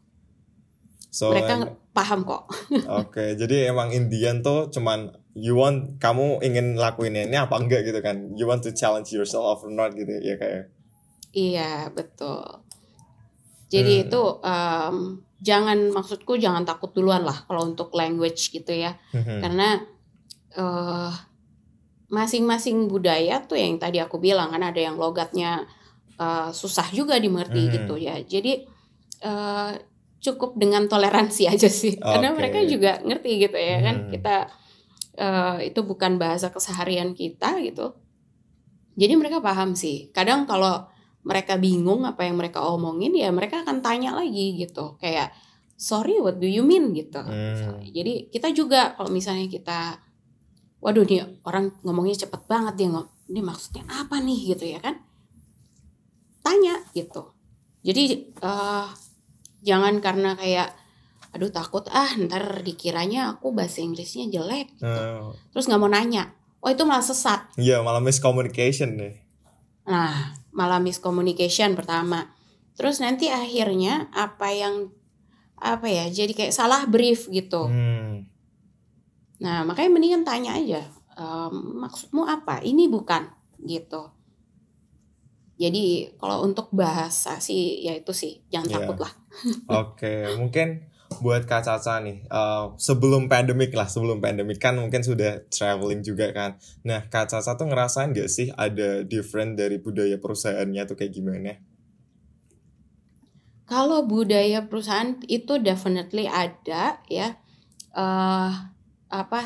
[1.14, 2.50] So, mereka em- nge- paham kok
[3.06, 8.02] Oke, jadi emang Indian tuh cuman you want kamu ingin lakuin ini apa enggak gitu
[8.02, 8.34] kan?
[8.34, 10.74] You want to challenge yourself or not gitu ya kayak.
[11.32, 12.62] iya betul
[13.68, 14.04] jadi Hmm.
[14.06, 14.96] itu em,
[15.42, 19.42] jangan maksudku jangan takut duluan lah kalau untuk language gitu ya Mhm.
[19.42, 19.68] karena
[20.54, 21.12] eh
[22.08, 25.66] masing-masing budaya tuh yang tadi aku bilang kan ada yang logatnya
[26.16, 27.72] eh, susah juga dimengerti Mhm.
[27.74, 28.62] gitu ya jadi
[29.24, 29.72] eh,
[30.24, 32.00] cukup dengan toleransi aja sih.
[32.00, 32.40] Karena Oke.
[32.40, 34.12] mereka juga ngerti gitu ya kan Mhm.
[34.16, 34.36] kita
[35.14, 37.94] eh, itu bukan bahasa keseharian kita gitu.
[38.98, 40.10] Jadi mereka paham sih.
[40.10, 40.90] Kadang kalau
[41.22, 44.98] mereka bingung apa yang mereka omongin ya mereka akan tanya lagi gitu.
[44.98, 45.30] Kayak
[45.78, 46.96] sorry what do you mean?
[46.98, 47.20] gitu.
[47.22, 47.84] Hmm.
[47.84, 50.00] jadi kita juga kalau misalnya kita
[50.82, 54.56] waduh nih orang ngomongnya cepet banget dia ngom ini maksudnya apa nih?
[54.56, 54.98] gitu ya kan.
[56.42, 57.32] Tanya gitu.
[57.84, 58.88] Jadi eh,
[59.64, 60.76] jangan karena kayak
[61.34, 64.86] aduh takut ah ntar dikiranya aku bahasa Inggrisnya jelek gitu.
[64.86, 66.30] Oh, terus nggak mau nanya
[66.62, 69.16] oh itu malah sesat Iya, malah miscommunication deh.
[69.84, 72.32] Nah, malah miscommunication pertama.
[72.80, 74.96] Terus nanti akhirnya apa yang
[75.60, 76.08] apa ya?
[76.08, 77.68] Jadi kayak salah brief gitu.
[77.68, 78.26] Hmm.
[79.44, 80.88] Nah, makanya mendingan tanya aja.
[81.20, 82.64] "Em, maksudmu apa?
[82.64, 83.28] Ini bukan
[83.68, 84.08] gitu.
[85.54, 88.78] Jadi kalau untuk bahasa sih ya itu sih jangan Iya.
[88.82, 89.14] takut lah.
[89.82, 90.90] Oke, mungkin
[91.22, 96.34] buat Kak Caca nih, eh, sebelum pandemik lah, sebelum pandemik kan mungkin sudah traveling juga
[96.34, 96.58] kan.
[96.82, 101.54] Nah, Kak Caca tuh ngerasain gak sih ada different dari budaya perusahaannya tuh kayak gimana?
[103.64, 107.40] Kalau budaya perusahaan itu definitely ada ya.
[107.94, 108.52] eh
[109.14, 109.42] apa?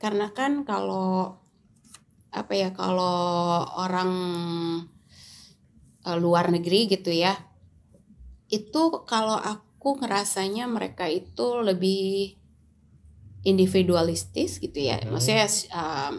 [0.00, 1.36] Karena kan kalau
[2.32, 4.10] apa ya kalau orang
[6.06, 7.36] eh, luar negeri gitu ya,
[8.50, 12.36] itu kalau aku ngerasanya mereka itu lebih
[13.46, 15.00] individualistis gitu ya.
[15.00, 15.14] Mhm.
[15.14, 16.14] Maksudnya em,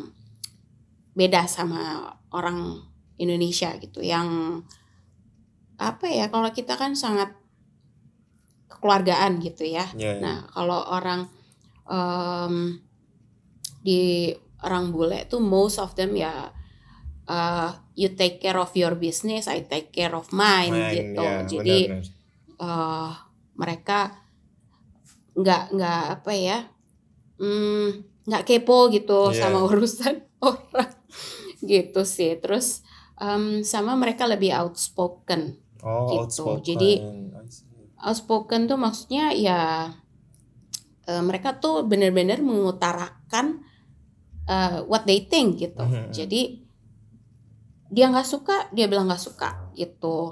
[1.14, 2.82] beda sama orang
[3.22, 4.62] Indonesia gitu yang
[5.78, 7.36] apa ya kalau kita kan sangat
[8.72, 9.86] kekeluargaan gitu ya.
[9.94, 11.30] Ya, Nah kalau orang
[11.86, 12.82] em,
[13.86, 16.54] di orang bule tuh most of them ya
[17.32, 21.22] uh, you take care of your business, I take care of mine, main, gitu.
[21.24, 21.78] ya, Jadi
[22.60, 23.10] eh,
[23.56, 24.20] mereka
[25.32, 26.60] nggak nggak apa ya
[27.40, 27.88] mm,
[28.28, 29.48] nggak kepo gitu Iya.
[29.48, 30.92] sama urusan orang
[31.64, 32.36] gitu sih.
[32.38, 32.84] Terus
[33.16, 35.56] em, sama mereka lebih outspoken.
[35.82, 36.46] oh, gitu.
[36.46, 36.66] outspoken.
[36.68, 37.00] Jadi-
[38.02, 39.60] outspoken tuh maksudnya ya
[41.06, 43.62] eh, mereka tuh benar-benar mengutarakan
[44.50, 45.82] eh, what they think gitu.
[45.82, 46.10] Mhm.
[46.12, 46.42] Jadi
[47.92, 50.32] dia nggak suka, dia bilang nggak suka gitu.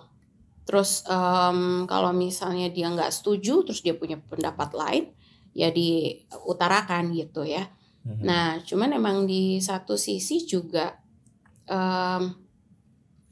[0.64, 5.04] Terus em, kalau misalnya dia nggak setuju, terus dia punya pendapat lain,
[5.52, 7.68] ya diutarakan gitu ya.
[8.08, 8.24] Mhm.
[8.24, 10.96] Nah, cuman emang di satu sisi juga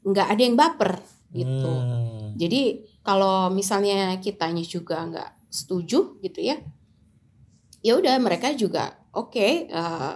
[0.06, 1.02] nggak ada yang baper
[1.34, 1.72] gitu.
[1.74, 2.38] Hmm.
[2.38, 6.56] Jadi kalau misalnya kitanya juga nggak setuju gitu ya,
[7.82, 10.14] ya udah mereka juga oke eh,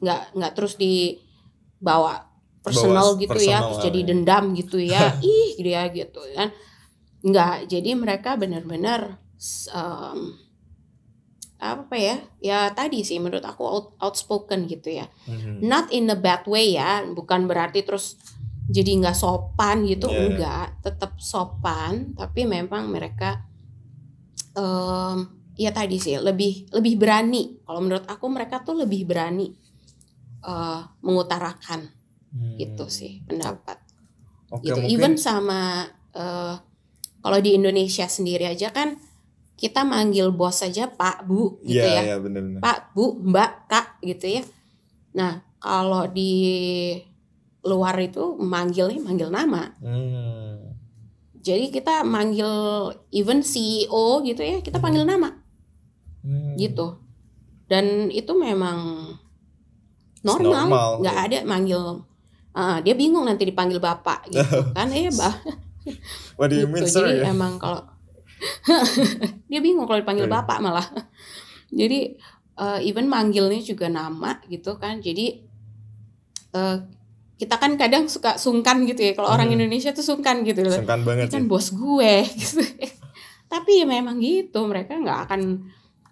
[0.00, 2.29] nggak nggak terus dibawa
[2.60, 4.06] personal Bawa gitu ya, personal terus lah jadi ya.
[4.08, 6.48] dendam gitu ya, ih dia gitu kan,
[7.22, 7.54] nggak.
[7.68, 9.16] Jadi mereka benar-benar
[9.72, 10.18] em,
[11.60, 15.60] apa ya, ya tadi sih menurut aku out- outspoken gitu ya Mhm.
[15.60, 18.16] not in a bad way ya bukan berarti terus
[18.64, 20.24] jadi nggak sopan gitu Iya, iya.
[20.24, 23.44] enggak tetap sopan tapi memang mereka
[24.56, 25.18] em
[25.54, 29.52] ya tadi sih lebih lebih berani kalau menurut aku mereka tuh lebih berani
[30.48, 31.84] uh, mengutarakan
[32.30, 32.54] Hmm.
[32.58, 33.78] gitu sih pendapat.
[34.50, 34.78] Oke, gitu.
[34.78, 36.54] mungkin even sama uh,
[37.20, 38.98] kalau di Indonesia sendiri aja kan
[39.58, 42.02] kita manggil bos saja Pak Bu gitu Iya, ya.
[42.06, 42.60] iya benar-benar.
[42.62, 44.42] Pak Bu Mbak Kak gitu ya.
[45.14, 46.32] Nah kalau di
[47.60, 49.74] luar itu manggilnya manggil nama.
[49.82, 50.70] Hmm.
[51.40, 52.52] jadi kita manggil
[53.16, 55.34] even CEO gitu ya kita panggil nama.
[56.22, 56.54] Hmm.
[56.54, 57.00] gitu.
[57.66, 59.12] Dan itu memang
[60.22, 61.00] normal.
[61.00, 62.04] nggak ada manggil
[62.52, 64.42] Ah, dia bingung nanti dipanggil bapak gitu
[64.76, 65.34] kan ya bah
[66.34, 67.04] What do you gitu mean, sir?
[67.04, 67.30] jadi ya?
[67.30, 67.86] emang kalau
[69.46, 70.34] dia bingung kalau dipanggil Iya.
[70.34, 70.86] bapak malah
[71.68, 72.18] jadi
[72.56, 75.46] eh, even manggilnya juga nama gitu kan jadi
[76.50, 76.76] eh,
[77.36, 79.56] kita kan kadang suka sungkan gitu ya kalau orang Hmm.
[79.56, 81.48] Indonesia tuh sungkan gitu loh Sungkan banget kan sih.
[81.48, 82.60] bos gue gitu.
[83.46, 85.40] Tapi ya memang gitu, mereka nggak akan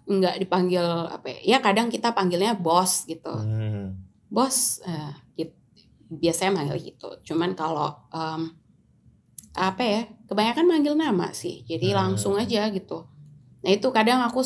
[0.08, 1.38] nggak dipanggil apa ya?
[1.44, 3.28] Ya kadang kita panggilnya bos gitu.
[3.30, 3.94] Hmm.
[4.26, 5.57] Bos eh, gitu.
[6.10, 7.08] Biasanya manggil gitu.
[7.24, 8.52] Cuman kalau em,
[9.52, 10.02] apa ya?
[10.24, 11.64] Kebanyakan manggil nama sih.
[11.64, 11.98] Jadi Hmm.
[12.04, 13.08] langsung aja gitu.
[13.58, 14.44] Nah, itu kadang aku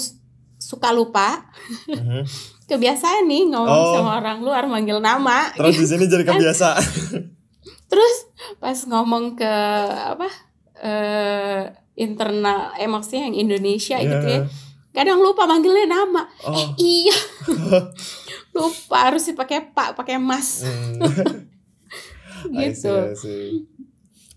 [0.57, 1.51] suka lupa.
[1.87, 2.23] Mhm.
[2.71, 3.95] Kebiasaan nih ngomong Oh.
[3.95, 5.51] sama orang luar manggil nama.
[5.59, 6.83] Terus di sini jadi kebiasaan.
[7.91, 8.15] Terus
[8.57, 9.55] pas ngomong ke
[9.93, 10.25] apa
[10.81, 11.63] eh
[11.95, 14.41] internal eh maksudnya yang Indonesia gitu ya.
[14.41, 14.49] Iya.
[14.93, 16.25] Kadang lupa manggilnya nama.
[16.43, 16.55] Oh.
[16.55, 17.17] Eh iya.
[18.53, 21.01] lupa harus dipakai Pak, pakai Mas Hmm.
[22.51, 22.95] I see, gitu.
[22.99, 23.47] I see.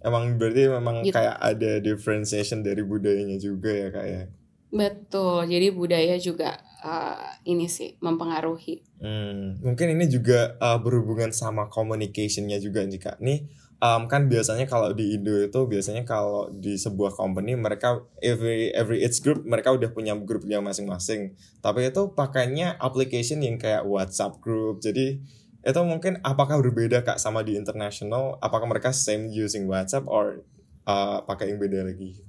[0.05, 1.17] Emang berarti memang Gitu.
[1.17, 4.23] kayak ada differentiation dari budayanya juga ya kak ya.
[4.69, 5.49] Betul.
[5.49, 8.85] Jadi budaya juga eh, ini sih mempengaruhi.
[9.01, 13.17] Hmm, mungkin ini juga uh, berhubungan sama communicationnya juga nih kak.
[13.21, 13.49] Nih
[13.81, 19.03] um, kan biasanya kalau di Indo itu biasanya kalau di sebuah company mereka every every
[19.03, 21.35] age group mereka udah punya grupnya masing-masing.
[21.59, 24.81] Tapi itu pakainya application yang kayak WhatsApp group.
[24.81, 25.21] Jadi
[25.65, 28.37] itu mungkin apakah berbeda kak sama di international?
[28.37, 30.45] Apakah mereka same using WhatsApp or
[30.85, 32.21] uh, pakai yang beda lagi?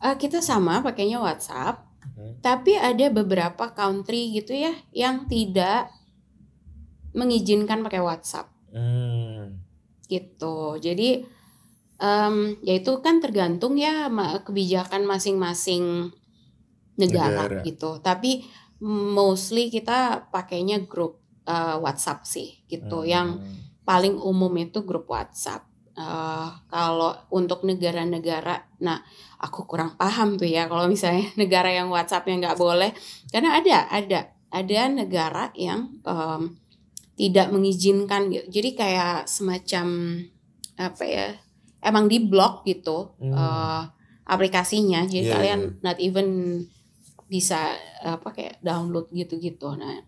[0.00, 2.40] Eh, kita sama pakainya WhatsApp, Mhm.
[2.42, 5.92] tapi ada beberapa country gitu ya yang tidak
[7.12, 8.48] mengizinkan pakai WhatsApp.
[8.70, 9.58] Hmm.
[10.06, 11.22] gitu jadi
[11.98, 14.10] em, ya itu kan tergantung ya
[14.42, 16.10] kebijakan masing-masing
[16.98, 17.62] negara, Negara.
[17.62, 18.42] gitu tapi
[18.82, 21.19] mostly kita pakainya grup
[21.50, 23.58] eh, WhatsApp sih gitu yang Hmm.
[23.82, 29.04] paling umum itu grup WhatsApp Eh, kalau untuk negara-negara nah
[29.36, 32.94] aku kurang paham tuh ya kalau misalnya negara yang WhatsAppnya nggak boleh
[33.28, 36.56] karena ada ada ada negara yang em,
[37.20, 38.46] tidak mengizinkan gitu.
[38.48, 39.86] jadi kayak semacam
[40.80, 41.26] apa ya
[41.84, 43.36] emang di blok gitu Hmm.
[43.36, 43.82] eh,
[44.24, 45.74] aplikasinya jadi Iya, kalian iya.
[45.84, 46.28] not even
[47.28, 50.00] bisa apa kayak download gitu-gitu nah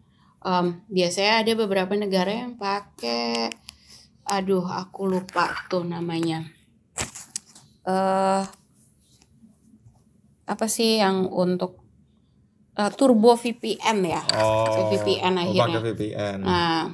[0.43, 3.51] em, biasanya ada beberapa negara yang pakai
[4.25, 6.47] aduh aku lupa tuh namanya
[7.85, 8.43] eh
[10.43, 11.83] apa sih yang untuk
[12.75, 15.65] eh, turbo VPN ya Oh, VPN oh, akhirnya.
[15.65, 16.37] pakai VPN.
[16.39, 16.87] nah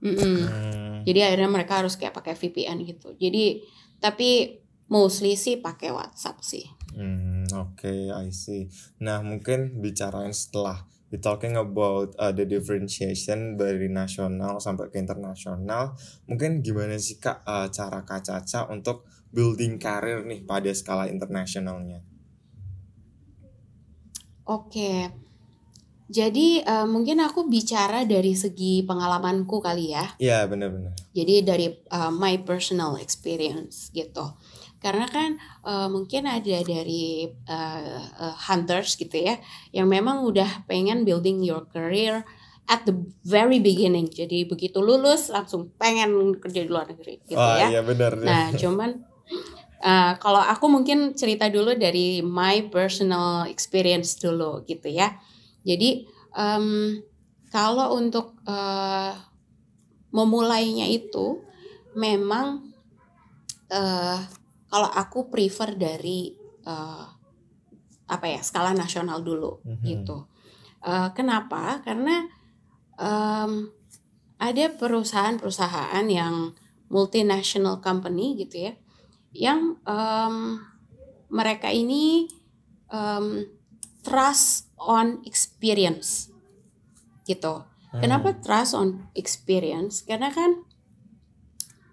[0.00, 0.36] mm-mm.
[0.40, 0.96] Hmm.
[1.02, 3.62] jadi akhirnya mereka harus kayak pakai VPN gitu jadi
[3.98, 8.70] tapi mostly sih pakai WhatsApp sih Hmm, Oke, I see.
[9.02, 15.96] Nah, mungkin bicarain setelah we talking about uh, the differentiation dari nasional sampai ke internasional,
[16.28, 22.00] mungkin gimana sih kak uh, cara kak Caca untuk building karir nih pada skala internasionalnya?
[24.44, 25.24] Oke.
[26.04, 30.04] Jadi eh, mungkin aku bicara dari segi pengalamanku kali ya.
[30.20, 30.92] Iya, benar-benar.
[31.16, 34.36] Jadi dari eh, my personal experience gitu.
[34.84, 39.40] Karena kan eh, mungkin ada dari eh, eh, hunters gitu ya
[39.72, 42.20] yang memang udah pengen building your career
[42.68, 42.92] at the
[43.24, 44.12] very beginning.
[44.12, 47.68] Jadi begitu lulus langsung pengen kerja di luar negeri gitu Wah, ya.
[47.72, 48.12] iya benar.
[48.20, 49.00] Nah, cuman
[49.80, 55.16] uh, kalau aku mungkin cerita dulu dari my personal experience dulu gitu ya.
[55.64, 56.04] Jadi
[56.36, 57.00] em,
[57.48, 59.16] kalau untuk uh,
[60.12, 61.40] memulainya itu
[61.96, 62.68] memang
[63.72, 64.20] uh,
[64.74, 66.34] kalau aku prefer dari
[66.66, 67.06] uh,
[68.10, 69.86] apa ya skala nasional dulu Mhm.
[69.86, 70.26] gitu.
[70.82, 71.78] Uh, kenapa?
[71.86, 72.26] Karena
[72.98, 73.70] em,
[74.36, 76.58] ada perusahaan-perusahaan yang
[76.90, 78.72] multinational company gitu ya,
[79.32, 80.58] yang em,
[81.30, 82.26] mereka ini
[82.90, 83.46] em,
[84.02, 86.34] trust on experience
[87.24, 87.62] gitu.
[87.94, 88.02] Hmm.
[88.02, 90.02] Kenapa trust on experience?
[90.04, 90.66] Karena kan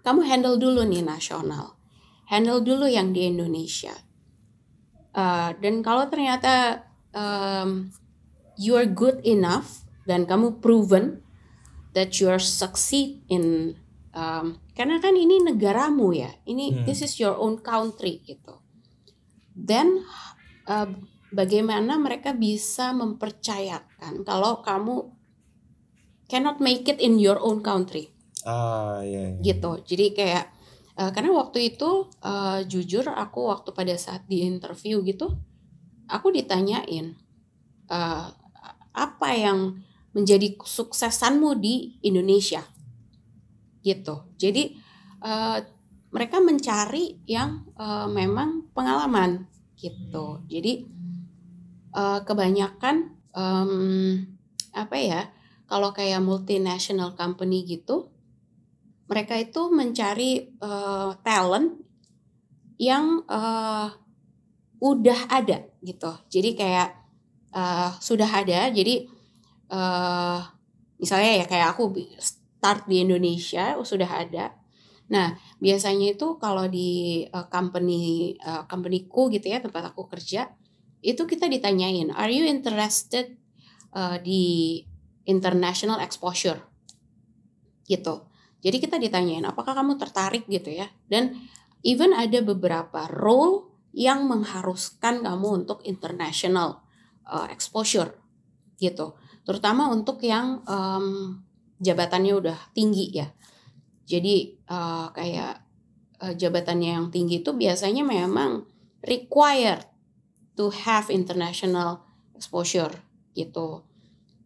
[0.02, 1.78] kamu handle dulu nih nasional,
[2.26, 3.94] handle dulu yang di Indonesia.
[5.12, 7.92] Uh, dan kalau ternyata um,
[8.56, 11.20] you're good enough dan kamu proven
[11.92, 13.76] that you are succeed in
[14.16, 16.84] um, karena kan ini negaramu ya ini Hmm.
[16.88, 18.56] this is your own country gitu
[19.52, 20.00] then
[20.64, 20.88] uh,
[21.28, 25.12] bagaimana mereka bisa mempercayakan kalau kamu
[26.24, 28.08] cannot make it in your own country
[28.48, 29.36] Ah, iya.
[29.36, 29.40] iya.
[29.44, 30.44] gitu jadi kayak
[31.02, 35.34] uh, karena waktu itu uh, jujur aku waktu pada saat di interview gitu
[36.06, 37.18] aku ditanyain
[37.90, 38.30] uh,
[38.94, 42.60] apa yang menjadi kesuksesanmu di Indonesia?
[43.80, 44.14] Gitu.
[44.36, 44.76] Jadi
[45.24, 45.58] uh,
[46.12, 49.48] mereka mencari yang uh, memang pengalaman
[49.80, 50.44] gitu.
[50.46, 50.84] Jadi
[51.96, 54.20] uh, kebanyakan um,
[54.76, 55.20] apa ya
[55.66, 58.12] kalau kayak multinational company gitu
[59.06, 61.78] mereka itu mencari uh, talent
[62.80, 63.90] yang uh,
[64.82, 66.10] udah ada gitu.
[66.26, 66.88] Jadi kayak
[67.54, 68.70] uh, sudah ada.
[68.74, 69.06] Jadi
[69.70, 70.40] uh,
[70.98, 74.54] misalnya ya kayak aku start di Indonesia sudah ada.
[75.10, 80.50] Nah biasanya itu kalau di uh, company uh, companyku gitu ya tempat aku kerja
[81.02, 83.34] itu kita ditanyain, are you interested
[83.90, 84.78] uh, di
[85.26, 86.62] international exposure
[87.90, 88.22] gitu.
[88.62, 90.86] Jadi kita ditanyain apakah kamu tertarik gitu ya.
[91.10, 91.34] Dan
[91.82, 96.80] even ada beberapa role yang mengharuskan kamu untuk international
[97.26, 98.16] uh, exposure
[98.78, 99.18] gitu.
[99.42, 101.42] Terutama untuk yang um,
[101.82, 103.28] jabatannya udah tinggi ya.
[104.06, 105.66] Jadi uh, kayak
[106.22, 108.62] uh, jabatannya yang tinggi itu biasanya memang
[109.02, 109.82] required
[110.54, 112.06] to have international
[112.38, 112.94] exposure
[113.34, 113.82] gitu.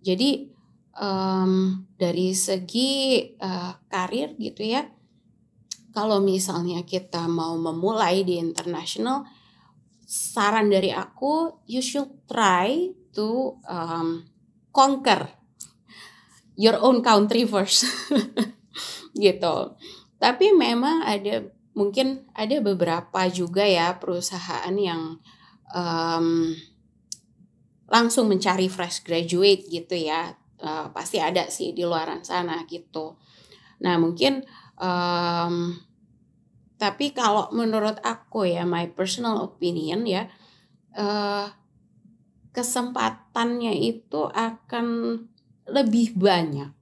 [0.01, 0.56] Jadi
[0.97, 2.93] em, dari segi
[3.37, 4.85] eh, karir gitu ya,
[5.97, 9.25] kalau misalnya kita mau memulai di international,
[10.05, 14.29] saran dari aku, you should try to um,
[14.77, 15.33] conquer
[16.53, 17.89] your own country first,
[19.17, 19.73] gitu.
[20.21, 25.21] Tapi memang ada mungkin ada beberapa juga ya perusahaan yang
[25.73, 26.57] em,
[27.89, 33.13] langsung mencari fresh graduate gitu ya Eh, pasti ada sih di luaran sana gitu.
[33.85, 34.41] Nah mungkin
[34.81, 35.77] em,
[36.81, 40.33] tapi kalau menurut aku ya my personal opinion ya
[40.97, 41.47] eh,
[42.57, 44.87] kesempatannya itu akan
[45.69, 46.73] lebih banyak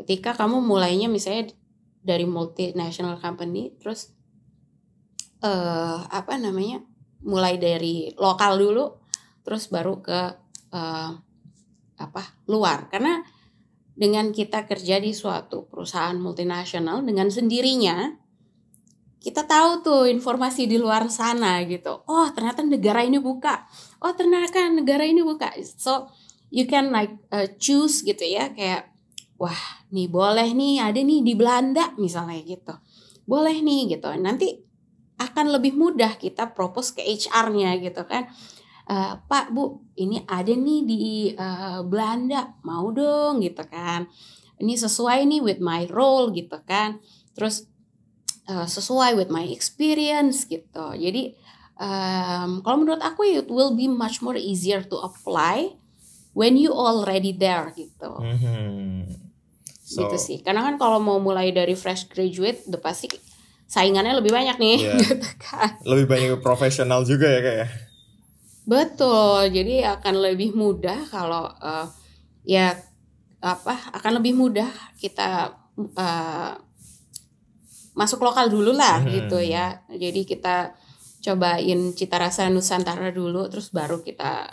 [0.00, 1.52] ketika kamu mulainya misalnya
[2.00, 4.16] dari multinational company terus
[5.44, 6.80] eh apa namanya
[7.28, 9.04] mulai dari lokal dulu
[9.44, 10.20] terus baru ke
[10.72, 11.12] eh,
[12.02, 12.90] apa luar.
[12.90, 13.22] Karena
[13.92, 18.18] dengan kita kerja di suatu perusahaan multinasional dengan sendirinya
[19.22, 22.02] kita tahu tuh informasi di luar sana gitu.
[22.10, 23.62] Oh ternyata negara ini buka.
[24.02, 25.54] Oh ternyata negara ini buka.
[25.78, 26.10] So
[26.50, 28.90] you can like uh, choose gitu ya kayak
[29.38, 32.74] wah nih boleh nih ada nih di Belanda misalnya gitu.
[33.22, 34.10] Boleh nih gitu.
[34.18, 34.58] Nanti
[35.22, 38.26] akan lebih mudah kita propose ke HR-nya gitu kan
[38.82, 44.10] Eh, Pak Bu ini ada nih di eh, Belanda mau dong gitu kan
[44.58, 46.98] ini sesuai nih with my role gitu kan
[47.30, 47.70] terus
[48.50, 51.30] eh, sesuai with my experience gitu jadi
[51.78, 55.70] em, kalau menurut aku it will be much more easier to apply
[56.34, 59.06] when you already there gitu Mhm.
[59.82, 63.06] So, gitu sih karena kan kalau mau mulai dari fresh graduate udah pasti
[63.70, 64.94] saingannya lebih banyak nih Iya.
[65.06, 67.70] gitu kan lebih banyak profesional juga ya kayak.
[68.62, 71.86] Betul, jadi akan lebih mudah kalau eh,
[72.46, 72.78] ya
[73.42, 75.50] apa akan lebih mudah kita
[75.98, 76.52] eh,
[77.92, 79.10] masuk lokal dulu lah Hmm.
[79.10, 79.82] gitu ya.
[79.90, 80.72] Jadi kita
[81.22, 84.50] cobain cita rasa Nusantara dulu, terus baru kita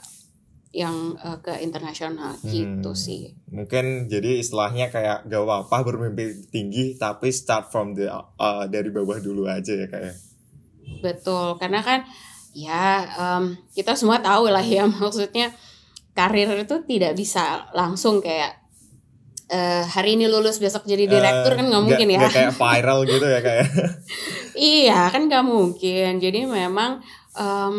[0.69, 2.98] yang eh, ke internasional gitu Hmm.
[2.98, 3.38] sih.
[3.50, 9.17] Mungkin jadi istilahnya kayak gak apa-apa bermimpi tinggi tapi start from the uh, dari bawah
[9.17, 10.17] dulu aja ya kayak.
[11.00, 12.04] Betul, karena kan
[12.60, 15.54] ya em, kita semua tahu lah ya maksudnya
[16.12, 18.60] karir itu tidak bisa langsung kayak
[19.47, 22.20] eh, hari ini lulus besok jadi direktur Eh, kan nggak mungkin ya.
[22.20, 23.66] Nggak kayak viral gitu ya kayak.
[24.60, 26.12] Iya kan nggak mungkin.
[26.20, 26.99] Jadi memang
[27.34, 27.76] em,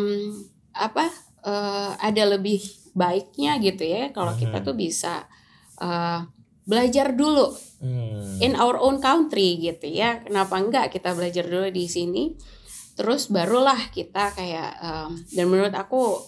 [0.73, 1.05] apa
[1.43, 2.59] eh, ada lebih
[2.91, 4.65] baiknya gitu ya kalau kita Mhm.
[4.67, 5.23] tuh bisa
[5.77, 6.19] eh,
[6.61, 7.49] belajar dulu
[7.81, 8.37] Hmm.
[8.37, 10.21] in our own country gitu ya.
[10.21, 12.29] Kenapa enggak kita belajar dulu di sini?
[12.95, 16.19] Terus barulah kita kayak em, dan menurut aku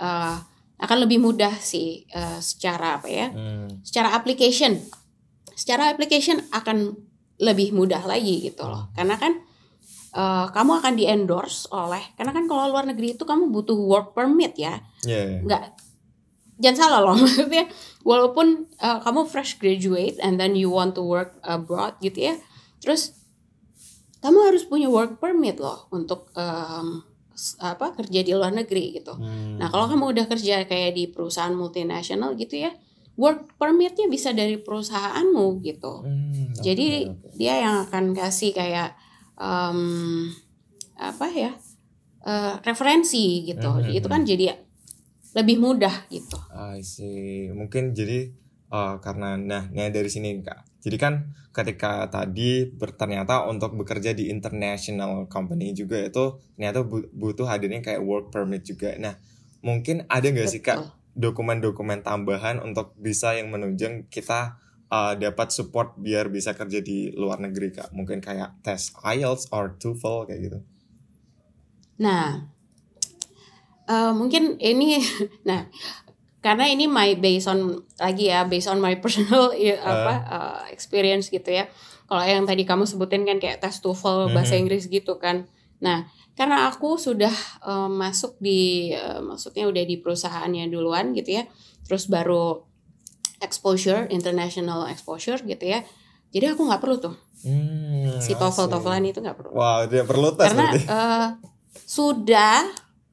[0.00, 0.36] eh,
[0.80, 3.28] akan lebih mudah sih eh, secara apa ya?
[3.32, 3.82] Hmm.
[3.84, 4.80] Secara application.
[5.52, 6.96] Secara application akan
[7.40, 8.92] lebih mudah lagi gitu loh.
[8.92, 9.40] Karena kan
[10.16, 14.16] eh, kamu akan di endorse oleh karena kan kalau luar negeri itu kamu butuh work
[14.16, 14.80] permit ya.
[15.04, 15.44] Yeah.
[15.44, 15.80] Nggak
[16.60, 17.66] jangan salah loh maksudnya
[18.04, 22.34] walaupun uh, kamu fresh graduate and then you want to work abroad gitu ya
[22.84, 23.16] terus
[24.20, 27.00] kamu harus punya work permit loh untuk um,
[27.60, 29.16] apa kerja di luar negeri gitu.
[29.16, 29.56] Hmm.
[29.56, 32.70] Nah kalau kamu udah kerja kayak di perusahaan multinasional gitu ya,
[33.16, 36.04] work permitnya bisa dari perusahaanmu gitu.
[36.04, 37.32] Hmm, okay, Jadi okay.
[37.40, 38.92] dia yang akan kasih kayak
[39.40, 40.28] um,
[41.00, 41.52] apa ya
[42.28, 43.72] uh, referensi gitu.
[43.72, 44.28] Hmm, hmm Itu kan hmm.
[44.28, 44.44] jadi
[45.40, 46.36] lebih mudah gitu.
[46.52, 47.48] I see.
[47.48, 48.36] Mungkin jadi
[48.68, 51.14] uh, karena nah, nah dari sini kak jadi kan
[51.52, 56.80] ketika tadi ternyata untuk bekerja di international company juga itu ternyata
[57.12, 58.96] butuh hadirnya kayak work permit juga.
[58.96, 59.20] Nah,
[59.60, 64.56] mungkin ada nggak sih kak dokumen-dokumen tambahan untuk bisa yang menunjang kita
[64.88, 67.92] uh, dapat support biar bisa kerja di luar negeri kak?
[67.92, 70.58] Mungkin kayak tes IELTS or TOEFL kayak gitu.
[72.00, 72.48] Nah,
[73.84, 74.96] uh, mungkin ini,
[75.48, 75.68] nah
[76.40, 79.84] karena ini my based on lagi ya based on my personal ya, uh.
[79.84, 81.68] apa uh, experience gitu ya.
[82.10, 84.60] Kalau yang tadi kamu sebutin kan kayak tes TOEFL bahasa mm-hmm.
[84.66, 85.46] Inggris gitu kan.
[85.78, 87.30] Nah karena aku sudah
[87.62, 91.44] uh, masuk di uh, maksudnya udah di perusahaannya duluan gitu ya.
[91.86, 92.64] Terus baru
[93.44, 95.84] exposure international exposure gitu ya.
[96.32, 97.14] Jadi aku nggak perlu tuh.
[97.44, 99.54] Hmm, si TOEFL TOEFLan itu nggak perlu.
[99.54, 101.28] Wow dia perlu tes karena uh,
[101.84, 102.64] sudah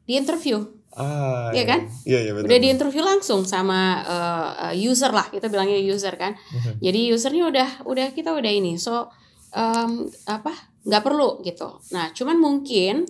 [0.08, 1.86] di interview Ah, ya kan?
[2.10, 2.50] Iya, iya betul.
[2.50, 6.34] Udah diinterview langsung sama uh, user lah, kita bilangnya user kan.
[6.34, 6.74] Mm-hmm.
[6.82, 8.82] Jadi usernya udah udah kita udah ini.
[8.82, 9.06] So
[9.54, 10.74] um, apa?
[10.88, 11.84] nggak perlu gitu.
[11.92, 13.04] Nah, cuman mungkin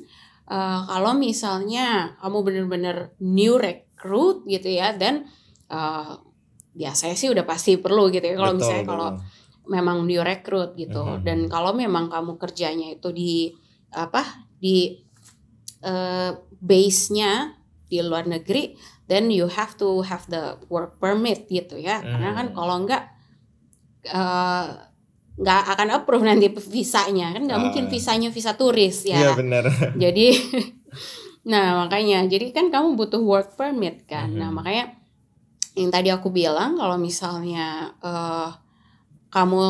[0.49, 5.29] uh, kalau misalnya kamu bener-bener new recruit gitu ya, dan
[5.69, 6.17] uh,
[6.73, 8.33] biasanya sih udah pasti perlu gitu ya.
[8.33, 9.09] Kalau misalnya kalau
[9.69, 11.21] memang new recruit gitu, mm-hmm.
[11.21, 13.53] dan kalau memang kamu kerjanya itu di
[13.93, 14.43] apa?
[14.57, 14.97] Di
[15.85, 17.56] uh, base-nya
[17.87, 18.75] di luar negeri
[19.07, 22.07] then you have to have the work permit gitu ya hmm.
[22.11, 23.03] karena kan kalau enggak
[24.11, 24.87] uh,
[25.37, 27.63] nggak akan approve nanti visanya kan nggak uh.
[27.63, 29.69] mungkin visanya visa turis ya iya benar
[30.03, 30.27] jadi
[31.47, 34.39] nah makanya jadi kan kamu butuh work permit kan nah, hmm.
[34.41, 34.85] nah makanya
[35.77, 38.49] yang tadi aku bilang kalau misalnya uh,
[39.29, 39.65] kamu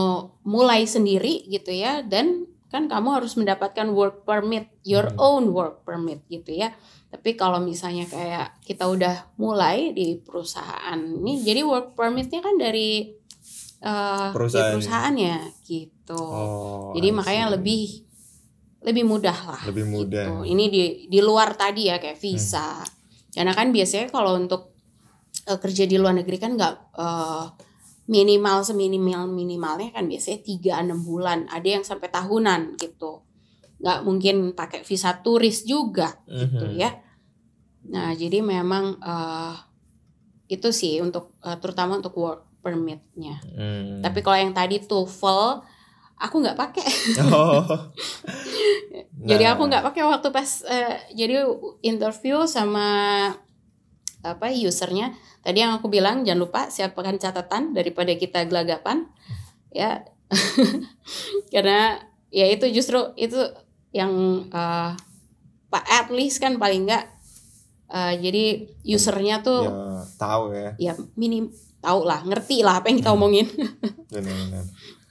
[0.47, 5.19] mulai sendiri gitu ya dan kan kamu harus mendapatkan work permit your hmm.
[5.19, 6.75] own work permit gitu ya
[7.07, 13.15] tapi kalau misalnya kayak kita udah mulai di perusahaan ini, jadi work permitnya kan dari
[13.79, 16.19] uh, perusahaan perusahaannya gitu.
[16.19, 18.03] Oh, jadi makanya lebih
[18.83, 19.61] lebih mudah lah.
[19.71, 20.43] Lebih mudah.
[20.43, 20.51] Gitu.
[20.51, 22.83] Ini di di luar tadi ya kayak visa.
[22.83, 22.91] Hmm.
[23.31, 24.75] Karena kan biasanya kalau untuk
[25.47, 27.45] uh, kerja di luar negeri kan nggak uh,
[28.07, 31.45] minimal seminimal minimalnya kan biasanya tiga enam bulan.
[31.51, 33.27] Ada yang sampai tahunan gitu
[33.77, 36.41] nggak mungkin pakai visa turis juga mm-hmm.
[36.41, 36.77] gitu mhm.
[36.77, 36.91] ya
[37.87, 39.55] nah jadi memang uh,
[40.51, 44.03] itu sih untuk uh, terutama untuk work permitnya mm.
[44.03, 45.63] tapi kalau yang tadi TOEFL
[46.17, 46.87] aku nggak pakai
[47.31, 47.63] oh.
[49.29, 51.47] jadi aku nggak pakai waktu pas uh, jadi
[51.85, 52.89] interview sama
[54.25, 59.07] apa usernya tadi yang aku bilang jangan lupa siapkan catatan daripada kita gelagapan
[59.71, 60.03] ya.
[61.53, 61.95] Karena
[62.33, 63.39] ya itu justru itu
[63.95, 64.91] yang uh,
[65.71, 67.07] pak at least kan paling enggak
[67.91, 70.71] uh, jadi usernya tuh ya, tahu ya.
[70.77, 73.19] Ya minim tahu lah ngerti lah apa yang kita hmm.
[73.19, 73.47] omongin.
[74.13, 74.65] Benar-benar.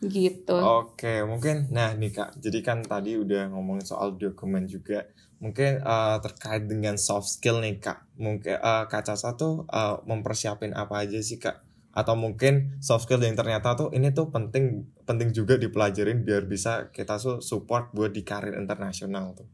[0.04, 0.56] Gitu.
[0.60, 6.16] Oke mungkin nah nih kak jadi kan tadi udah ngomongin soal dokumen juga mungkin uh,
[6.24, 11.20] terkait dengan soft skill nih kak mungkin uh, kak Casa tuh uh, mempersiapin apa aja
[11.20, 11.60] sih kak
[11.96, 16.92] atau mungkin soft skill yang ternyata tuh ini tuh penting penting juga dipelajarin biar bisa
[16.92, 19.48] kita tuh support buat di karir internasional tuh.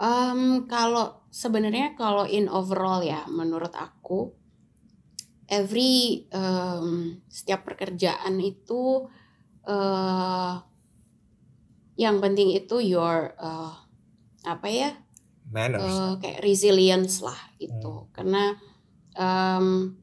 [0.00, 4.32] Um, kalau sebenarnya kalau in overall ya menurut aku
[5.48, 9.06] every um, setiap pekerjaan itu
[9.68, 10.56] uh,
[11.94, 13.74] yang penting itu your uh,
[14.44, 14.90] apa ya
[15.50, 18.10] manners uh, kayak resilience lah itu hmm.
[18.10, 18.58] karena
[19.14, 19.94] um,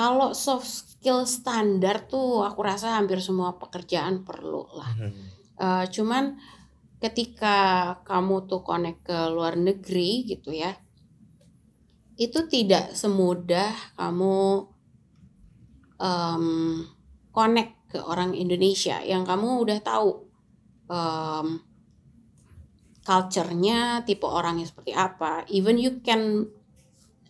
[0.00, 4.92] kalau soft skill standar tuh aku rasa hampir semua pekerjaan perlu lah.
[4.96, 5.12] Hmm.
[5.60, 6.40] Uh, cuman
[7.00, 7.56] ketika
[8.08, 10.72] kamu tuh connect ke luar negeri gitu ya,
[12.16, 14.68] itu tidak semudah kamu
[16.00, 16.84] um,
[17.32, 20.29] connect ke orang Indonesia yang kamu udah tahu
[20.90, 21.62] um,
[23.06, 25.46] culture-nya, tipe orangnya seperti apa.
[25.48, 26.50] Even you can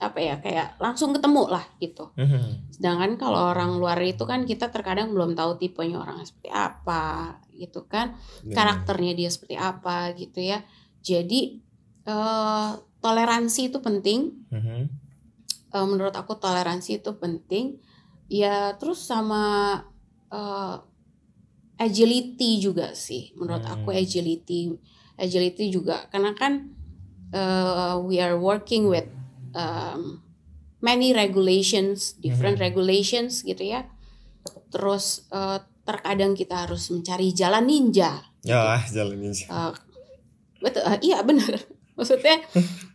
[0.01, 2.09] apa ya kayak langsung ketemu lah gitu.
[2.17, 2.73] Mm-hmm.
[2.73, 7.85] Sedangkan kalau orang luar itu kan kita terkadang belum tahu tipenya orang seperti apa gitu
[7.85, 8.57] kan, yeah.
[8.57, 10.65] karakternya dia seperti apa gitu ya.
[11.05, 11.61] Jadi
[12.09, 14.49] uh, toleransi itu penting.
[14.49, 14.81] Mm-hmm.
[15.77, 17.77] uh, menurut aku toleransi itu penting.
[18.33, 19.77] Ya terus sama
[20.33, 20.81] uh,
[21.81, 23.33] agility juga sih.
[23.41, 23.74] Menurut hmm.
[23.81, 24.76] aku agility
[25.16, 26.72] agility juga karena kan
[27.33, 29.09] uh, we are working with
[29.57, 30.20] um,
[30.85, 32.68] many regulations, different hmm.
[32.68, 33.89] regulations gitu ya.
[34.68, 38.28] Terus uh, terkadang kita harus mencari jalan ninja.
[38.45, 39.49] Ya, jalan ninja.
[39.49, 39.72] Uh,
[40.61, 41.57] betul, uh, iya benar
[41.99, 42.45] maksudnya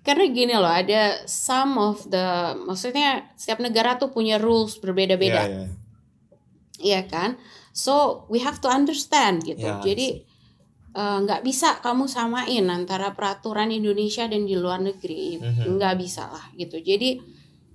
[0.06, 5.66] karena gini loh ada some of the maksudnya setiap negara tuh punya rules berbeda-beda yeah,
[5.66, 5.70] yeah.
[6.82, 7.38] iya kan
[7.76, 10.24] so we have to understand gitu yeah, jadi
[10.96, 15.76] eh, nggak uh, bisa kamu samain antara peraturan Indonesia dan di luar negeri mm-hmm.
[15.76, 17.20] nggak bisa lah gitu jadi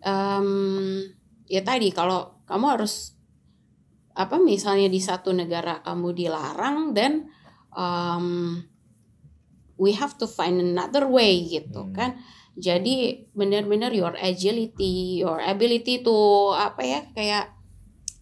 [0.01, 1.05] um,
[1.45, 3.13] ya tadi kalau kamu harus
[4.17, 7.29] apa misalnya di satu negara kamu dilarang dan
[7.77, 8.59] um,
[9.81, 11.95] we have to find another way gitu hmm.
[11.95, 12.21] kan
[12.59, 16.13] jadi benar-benar your agility your ability to
[16.53, 17.45] apa ya kayak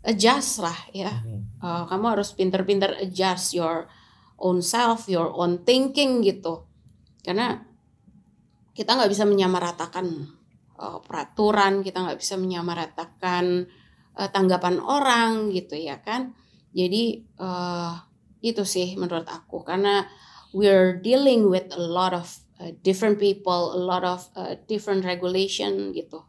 [0.04, 1.47] adjust lah ya hmm.
[1.62, 3.88] Uh, kamu harus pinter-pinter adjust your
[4.38, 6.66] own self your own thinking gitu
[7.22, 7.62] karena
[8.74, 10.06] kita nggak bisa menyamaratakan
[10.78, 13.66] uh, peraturan kita nggak bisa menyamaratakan
[14.14, 16.34] uh, tanggapan orang gitu ya kan
[16.70, 17.94] jadi uh,
[18.38, 20.06] itu sih menurut aku karena
[20.54, 25.92] we're dealing with a lot of uh, different people, a lot of uh, different regulation
[25.92, 26.24] gitu.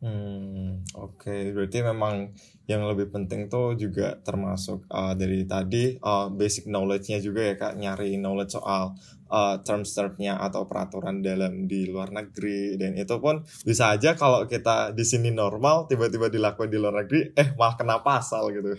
[0.00, 1.20] Hmm, oke.
[1.20, 1.52] Okay.
[1.52, 2.32] Berarti memang
[2.70, 7.74] yang lebih penting tuh juga termasuk uh, dari tadi uh, basic knowledge-nya juga ya kak
[7.74, 8.94] nyari knowledge soal
[9.26, 14.94] uh, terms-termnya atau peraturan dalam di luar negeri dan itu pun bisa aja kalau kita
[14.94, 18.78] di sini normal tiba-tiba dilakukan di luar negeri eh malah kena pasal gitu.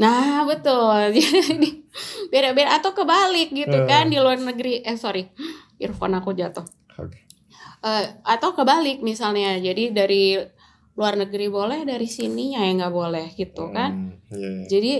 [0.00, 1.70] Nah betul jadi
[2.32, 3.84] beda-beda atau kebalik gitu uh.
[3.84, 5.28] kan di luar negeri eh sorry
[5.76, 6.64] earphone aku jatuh.
[6.96, 7.28] Okay.
[7.84, 10.40] Uh, eh, atau kebalik misalnya jadi dari
[10.96, 14.16] luar negeri boleh dari sini ya nggak boleh gitu kan.
[14.32, 14.36] yeah.
[14.36, 14.52] Iya.
[14.72, 14.92] Jadi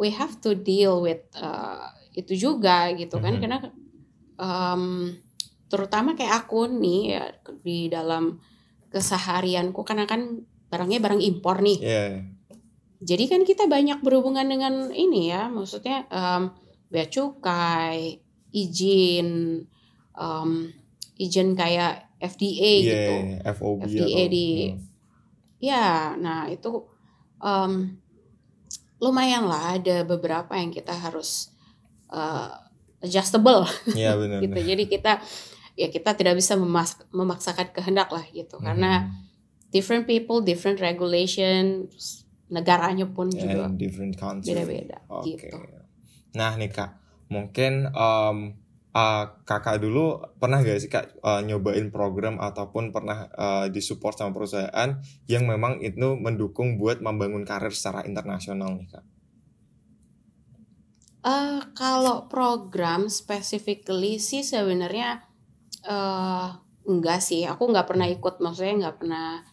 [0.00, 3.42] we have to deal with uh, itu juga gitu kan mm -hmm.
[3.44, 3.58] karena
[4.40, 5.12] um,
[5.70, 7.24] terutama kayak aku nih ya
[7.62, 8.40] di dalam
[8.90, 10.42] keseharianku karena kan
[10.72, 11.78] barangnya barang impor nih.
[11.78, 12.40] Yeah
[13.00, 16.52] jadi kan kita banyak berhubungan dengan ini ya, maksudnya um,
[16.92, 18.20] bea cukai,
[18.52, 19.64] izin,
[20.12, 20.68] um,
[21.16, 23.14] izin kayak FDA yeah, gitu,
[23.56, 24.80] FOB FDA atau, di, hmm.
[25.60, 26.88] Ya, nah itu
[27.38, 27.94] um,
[29.00, 31.52] lumayan lah ada beberapa yang kita harus
[32.12, 32.52] uh,
[33.04, 34.60] adjustable, yeah, bener, gitu.
[34.60, 35.20] Jadi kita
[35.78, 38.64] ya kita tidak bisa memas memaksakan kehendak lah gitu, hmm.
[38.64, 39.12] karena
[39.70, 45.38] different people, different regulations negaranya pun juga beda-beda okay.
[45.38, 45.54] gitu.
[46.34, 46.98] Nah nih kak,
[47.30, 48.58] mungkin um,
[48.94, 54.34] uh, kakak dulu pernah gak sih kak uh, nyobain program ataupun pernah uh, disupport sama
[54.34, 54.98] perusahaan
[55.30, 59.04] yang memang itu mendukung buat membangun karir secara internasional nih kak?
[61.20, 65.20] Uh, kalau program specifically sih sebenarnya
[65.84, 66.56] uh,
[66.88, 69.44] enggak sih, aku nggak pernah ikut, maksudnya nggak pernah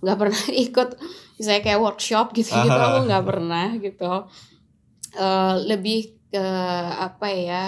[0.00, 0.88] nggak uh, pernah ikut
[1.36, 4.12] misalnya kayak workshop gitu gitu aku nggak pernah gitu
[5.20, 6.46] uh, lebih ke
[6.96, 7.64] apa ya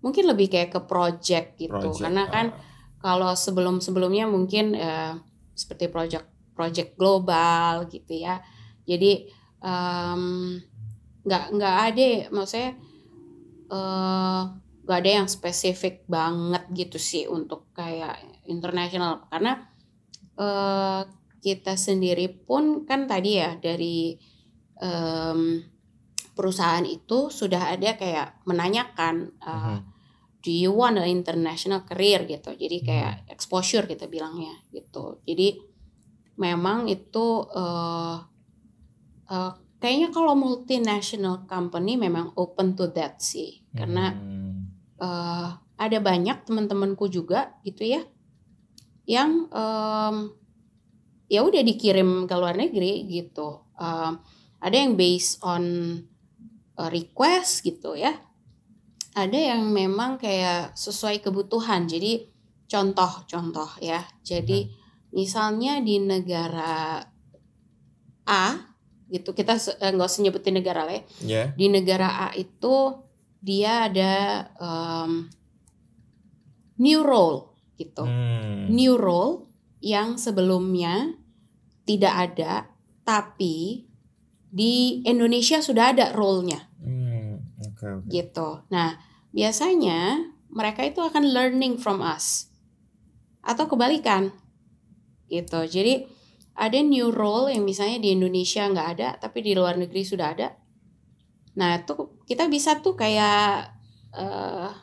[0.00, 1.72] mungkin lebih kayak ke project gitu.
[1.72, 2.56] Project, karena kan uh.
[3.00, 5.20] kalau sebelum sebelumnya mungkin uh,
[5.56, 6.26] seperti project
[6.56, 8.40] project global gitu ya.
[8.84, 9.28] Jadi
[9.60, 12.72] nggak um, nggak ada maksudnya
[14.84, 19.28] nggak uh, ada yang spesifik banget gitu sih untuk kayak internasional.
[19.28, 19.60] Karena
[20.40, 21.04] uh,
[21.40, 24.16] kita sendiri pun kan tadi ya dari
[24.80, 25.60] um,
[26.40, 29.78] perusahaan itu sudah ada kayak menanyakan uh, uh-huh.
[30.40, 32.24] do you want an international career?
[32.24, 32.56] gitu.
[32.56, 32.86] Jadi mhm.
[32.88, 35.20] kayak exposure kita bilangnya gitu.
[35.28, 35.60] Jadi
[36.40, 38.16] memang itu uh,
[39.28, 43.60] uh, kayaknya kalau multinational company memang open to that sih.
[43.76, 44.16] Karena
[44.96, 48.00] uh, ada banyak teman-temanku juga gitu ya
[49.04, 50.32] yang um,
[51.28, 53.60] ya udah dikirim ke luar negeri gitu.
[53.76, 54.24] Um,
[54.60, 55.64] ada yang based on
[56.88, 58.16] request gitu ya
[59.12, 62.24] ada yang memang kayak sesuai kebutuhan jadi
[62.70, 64.72] contoh-contoh ya jadi hmm.
[65.12, 67.02] misalnya di negara
[68.30, 68.46] A
[69.10, 71.46] gitu kita eh, nggak usah nyebutin negara lah ya yeah.
[71.58, 72.94] di negara A itu
[73.42, 75.26] dia ada um,
[76.80, 78.04] new role gitu.
[78.04, 78.72] Hmm.
[78.72, 79.48] New role
[79.80, 81.16] yang sebelumnya
[81.84, 82.68] tidak ada,
[83.04, 83.88] tapi
[84.50, 86.66] di Indonesia sudah ada role-nya.
[86.82, 87.38] Hmm.
[87.56, 88.08] Okay, okay.
[88.10, 88.48] Gitu.
[88.74, 88.98] Nah,
[89.30, 92.50] biasanya mereka itu akan learning from us.
[93.40, 94.34] Atau kebalikan.
[95.30, 95.62] gitu.
[95.62, 96.10] Jadi
[96.58, 100.58] ada new role yang misalnya di Indonesia nggak ada tapi di luar negeri sudah ada.
[101.54, 103.70] Nah itu kita bisa tuh kayak
[104.10, 104.74] uh,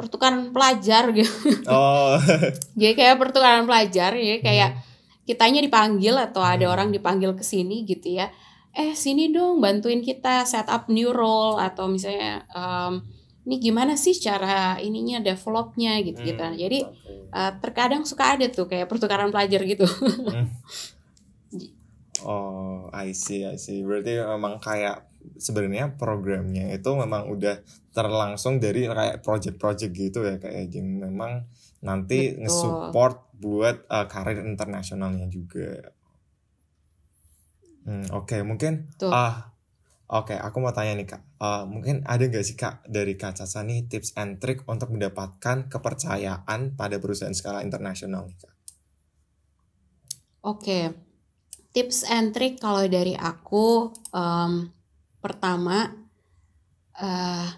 [0.00, 1.30] pertukaran pelajar gitu.
[1.68, 2.16] Oh.
[2.80, 4.87] jadi kayak pertukaran pelajar, jadi kayak hmm.
[5.28, 6.72] Kitanya dipanggil atau ada Hmm.
[6.72, 8.32] orang dipanggil ke sini gitu ya.
[8.72, 13.04] Eh sini dong bantuin kita set up new role atau misalnya um,
[13.44, 16.40] ini gimana sih cara ininya developnya gitu gitu.
[16.40, 17.12] Hmm, Jadi oke.
[17.32, 19.84] uh, terkadang suka ada tuh kayak pertukaran pelajar gitu.
[22.18, 23.86] Oh, I see, I see.
[23.86, 25.06] Berarti memang kayak
[25.36, 27.60] sebenarnya programnya itu memang udah
[27.92, 31.44] terlangsung dari kayak project-project gitu ya kayak jadi memang
[31.84, 32.46] nanti Betul.
[32.46, 35.94] nge-support buat uh, karir internasionalnya juga.
[37.86, 39.08] Hmm, oke, mungkin Tuh.
[39.08, 39.54] ah
[40.10, 41.22] oke, aku mau tanya nih Kak.
[41.38, 45.70] Uh, mungkin ada nggak sih Kak dari Kak Caca nih tips and trick untuk mendapatkan
[45.70, 48.54] kepercayaan pada perusahaan skala internasional nih Kak?
[50.44, 50.80] Oke,
[51.72, 54.70] tips and trick kalau dari aku em,
[55.18, 55.92] pertama
[56.98, 57.48] eh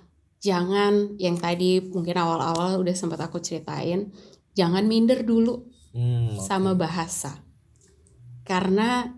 [0.40, 4.08] jangan yang tadi mungkin awal-awal udah sempat aku ceritain,
[4.56, 6.46] jangan minder dulu Hmm, oke.
[6.46, 7.42] sama bahasa,
[8.46, 9.10] karena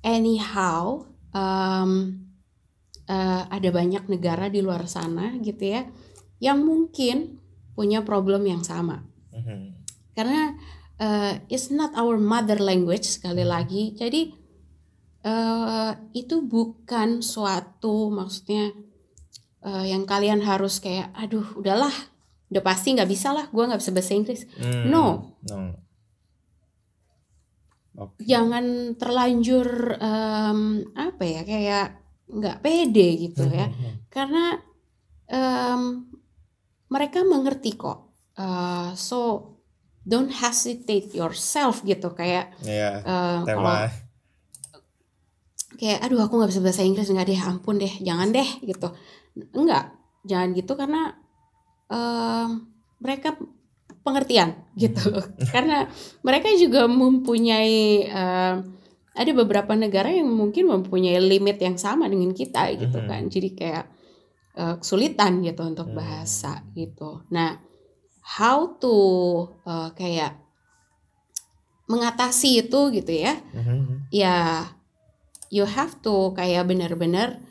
[0.00, 1.04] anyhow
[1.34, 1.90] em,
[3.04, 5.84] eh, ada banyak negara di luar sana gitu ya
[6.40, 7.36] yang mungkin
[7.76, 9.76] punya problem yang sama Mhm.
[10.16, 10.56] karena
[10.98, 14.32] uh, it's not our mother language sekali lagi jadi
[15.22, 18.72] uh, itu bukan suatu maksudnya
[19.60, 21.92] uh, yang kalian harus kayak aduh udahlah
[22.48, 25.04] udah pasti nggak bisa lah gue nggak bisa bahasa Inggris Hmm, No.
[25.44, 25.76] no.
[27.92, 28.22] Oke.
[28.22, 28.64] jangan
[28.96, 29.66] terlanjur
[29.98, 30.60] um,
[30.94, 31.86] apa ya kayak
[32.26, 34.06] nggak pede gitu ya Mhm.
[34.08, 34.44] karena
[35.26, 36.06] um,
[36.86, 39.52] mereka mengerti kok Uh, so
[40.00, 43.84] don't hesitate yourself gitu kayak Iya, uh, kalau.
[45.80, 48.92] Kayak aduh aku nggak bisa bahasa Inggris nggak deh ampun deh jangan deh gitu.
[49.56, 49.96] Enggak
[50.28, 51.16] jangan gitu karena
[51.88, 52.68] um,
[53.00, 53.32] mereka
[54.04, 55.08] pengertian gitu.
[55.52, 55.88] Karena
[56.20, 58.56] mereka juga mempunyai um,
[59.16, 63.08] ada beberapa negara yang mungkin mempunyai limit yang sama dengan kita gitu Mhm.
[63.08, 63.22] kan.
[63.28, 63.84] Jadi kayak
[64.56, 65.96] uh, kesulitan gitu untuk Hmm.
[66.00, 67.24] bahasa gitu.
[67.32, 67.56] Nah
[68.38, 68.94] how to
[69.64, 70.36] uh, kayak
[71.90, 73.34] mengatasi itu gitu ya
[74.14, 74.62] ya
[75.50, 77.42] you have to kayak benar-benar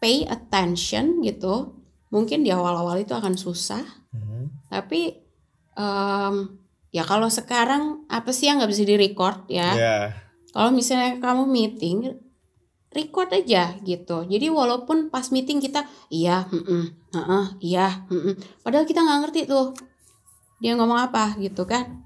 [0.00, 1.76] pay attention gitu.
[2.08, 3.84] Mungkin di awal-awal itu akan susah.
[4.08, 4.72] Mhm.
[4.72, 5.16] tapi
[5.76, 6.34] em,
[6.88, 9.68] ya kalau sekarang apa sih yang nggak bisa direcord ya?
[9.76, 9.96] Iya.
[10.48, 12.16] kalau misalnya kamu meeting
[12.88, 14.24] record aja gitu.
[14.24, 19.76] Jadi walaupun pas meeting kita iya mm heeh, iya mm padahal kita nggak ngerti tuh
[20.60, 22.00] dia ngomong apa gitu kan.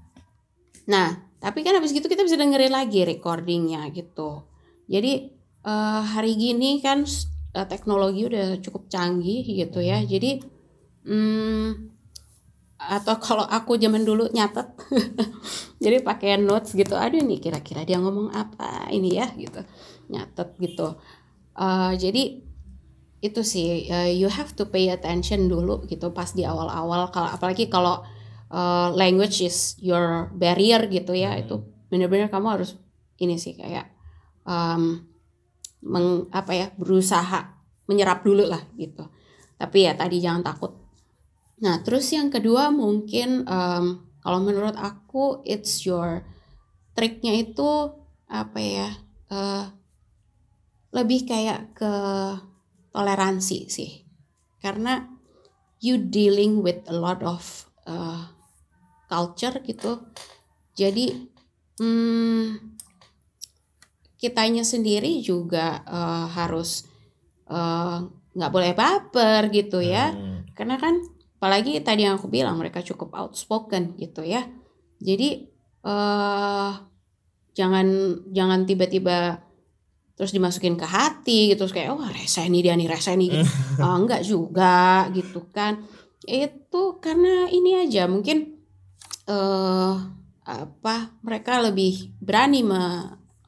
[0.91, 4.43] Nah tapi kan habis gitu kita bisa dengerin lagi recordingnya gitu
[4.93, 5.13] jadi
[5.65, 7.01] eh, hari gini kan
[7.57, 9.97] eh, teknologi udah cukup canggih gitu ya.
[10.05, 10.37] Jadi
[11.09, 11.67] hmm,
[12.83, 14.67] atau kalau aku zaman dulu nyatet
[15.83, 19.27] jadi pakai notes gitu ada nih kira-kira dia ngomong apa ini ya?
[19.33, 19.61] gitu
[20.13, 20.87] nyatet gitu.
[21.57, 22.23] Eh, jadi
[23.23, 27.71] itu sih eh, you have to pay attention dulu gitu pas di awal-awal kalau apalagi
[27.71, 28.03] kalau
[28.51, 31.41] eh, language is your barrier gitu ya Hmm.
[31.47, 31.55] itu
[31.87, 32.75] benar-benar kamu harus
[33.21, 33.92] ini sih kayak
[34.47, 35.03] em,
[35.83, 39.07] meng, apa ya berusaha menyerap dulu lah gitu.
[39.59, 40.71] Tapi ya tadi jangan takut.
[41.63, 43.85] Nah terus yang kedua mungkin em,
[44.23, 46.23] kalau menurut aku it's your
[46.95, 47.91] triknya itu
[48.31, 48.89] apa ya
[49.29, 49.65] eh,
[50.93, 51.93] lebih kayak ke
[52.93, 53.91] toleransi sih.
[54.61, 55.01] Karena
[55.83, 58.31] you dealing with a lot of uh,
[59.11, 59.99] culture gitu.
[60.79, 61.27] Jadi
[61.81, 62.72] hmm,
[64.23, 66.87] kitanya sendiri juga uh, harus
[67.51, 70.47] uh, nggak boleh baper gitu ya Hmm.
[70.55, 71.03] karena kan
[71.37, 74.47] apalagi tadi yang aku bilang mereka cukup outspoken gitu ya
[74.97, 75.43] jadi
[75.83, 76.71] eh
[77.53, 77.87] jangan
[78.31, 79.43] jangan tiba-tiba
[80.15, 83.45] terus dimasukin ke hati gitu terus kayak wah rese nih dia nih rese nih gitu.
[83.83, 85.83] Ah, enggak juga gitu kan
[86.23, 88.55] itu karena ini aja mungkin
[89.27, 89.95] eh
[90.43, 92.83] apa mereka lebih berani me,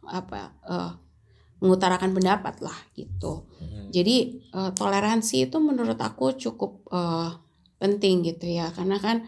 [0.07, 0.91] apa eh,
[1.63, 3.89] mengutarakan pendapat lah gitu Hmm.
[3.89, 4.15] jadi
[4.51, 7.29] eh, toleransi itu menurut aku cukup eh,
[7.75, 9.27] penting gitu ya karena kan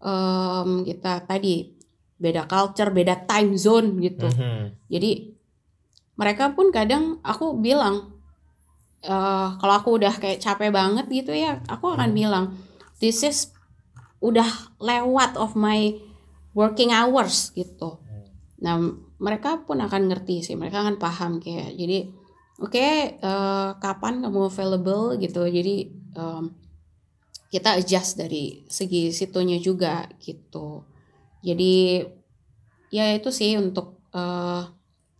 [0.00, 1.76] em, kita tadi
[2.20, 4.28] beda culture, beda time zone gitu.
[4.28, 4.88] Mhm.
[4.92, 5.10] Jadi
[6.16, 8.12] mereka pun kadang aku bilang
[9.00, 12.18] eh kalau aku udah kayak capek banget gitu ya, aku akan Hmm.
[12.20, 12.44] bilang
[13.00, 13.52] this is
[14.20, 15.96] udah lewat of my
[16.52, 17.96] working hours gitu.
[18.60, 18.76] Nah
[19.20, 22.08] mereka pun akan ngerti sih, mereka akan paham kayak jadi
[22.60, 25.44] oke okay, uh, kapan kamu available gitu.
[25.44, 26.56] Jadi um,
[27.52, 30.82] kita adjust dari segi situnya juga gitu.
[31.44, 32.04] Jadi
[32.90, 34.64] ya itu sih untuk uh,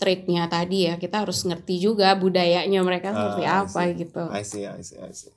[0.01, 4.25] trade-nya tadi ya kita harus ngerti juga budayanya mereka seperti uh, apa gitu.
[4.33, 5.35] I see, I see, I see.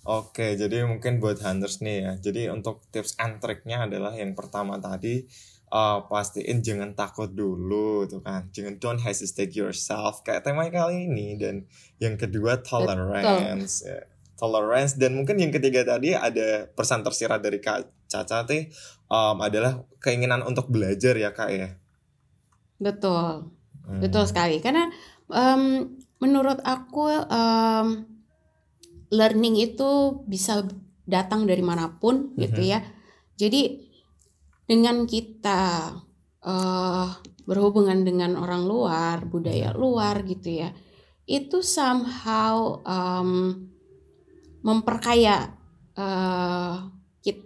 [0.00, 2.12] Oke, jadi mungkin buat hunters nih ya.
[2.18, 5.28] Jadi untuk tips and trick-nya adalah yang pertama tadi
[5.70, 8.50] uh, pastiin jangan takut dulu tuh kan.
[8.50, 11.64] Jangan don't hesitate yourself kayak tema kali ini dan
[12.02, 13.86] yang kedua tolerance.
[13.86, 14.04] Ya.
[14.36, 18.72] Tolerance dan mungkin yang ketiga tadi ada pesan tersirat dari Kak Caca teh
[19.12, 21.76] um, adalah keinginan untuk belajar ya Kak ya.
[22.80, 23.52] Betul.
[23.84, 24.00] Hmm.
[24.00, 24.88] Betul sekali karena
[25.28, 28.08] um, menurut aku um,
[29.10, 30.64] learning itu bisa
[31.04, 32.40] datang dari mana pun mm-hmm.
[32.46, 32.80] gitu ya.
[33.34, 33.89] Jadi
[34.70, 35.90] dengan kita
[36.46, 37.08] uh,
[37.42, 40.70] berhubungan dengan orang luar, budaya luar gitu ya,
[41.26, 43.66] itu somehow um,
[44.62, 45.50] memperkaya
[45.98, 46.86] uh,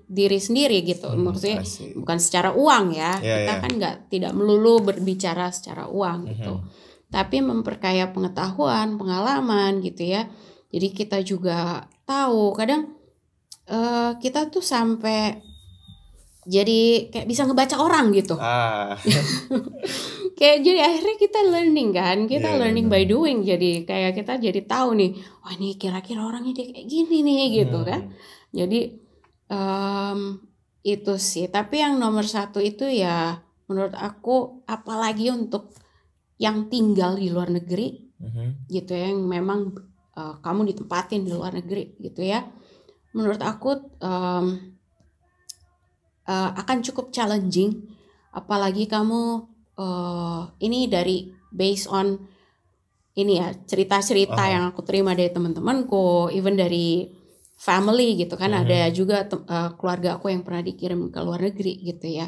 [0.04, 1.08] diri sendiri gitu.
[1.08, 1.64] Hmm, Maksudnya
[1.96, 3.16] bukan secara uang ya.
[3.24, 3.62] Yeah, kita yeah.
[3.64, 6.60] kan nggak tidak melulu berbicara secara uang gitu.
[6.60, 7.08] Mm-hmm.
[7.08, 10.28] Tapi memperkaya pengetahuan, pengalaman gitu ya
[10.74, 12.98] jadi kita juga tahu kadang
[13.70, 15.38] uh, kita tuh sampai
[16.44, 18.36] jadi kayak bisa ngebaca orang gitu.
[18.36, 18.96] Ah.
[20.38, 23.42] kayak jadi akhirnya kita learning kan, kita yeah, learning by doing.
[23.42, 27.78] Jadi kayak kita jadi tahu nih, wah ini kira-kira orangnya dia kayak gini nih gitu
[27.80, 27.88] hmm.
[27.88, 28.00] kan.
[28.52, 28.80] Jadi
[29.48, 30.20] um,
[30.84, 31.48] itu sih.
[31.48, 35.72] Tapi yang nomor satu itu ya menurut aku apalagi untuk
[36.36, 38.48] yang tinggal di luar negeri, mm -hmm.
[38.68, 39.72] gitu ya, yang memang
[40.18, 42.44] uh, kamu ditempatin di luar negeri gitu ya
[43.14, 44.73] menurut aku um,
[46.28, 47.88] uh, akan cukup challenging.
[48.34, 49.46] Apalagi kamu
[49.78, 52.18] uh, ini dari based on
[53.14, 54.50] ini ya cerita-cerita uh.
[54.50, 57.06] yang aku terima dari teman-temanku even dari
[57.54, 61.80] family gitu kan uh ada juga uh, keluarga aku yang pernah dikirim ke luar negeri
[61.80, 62.26] gitu ya.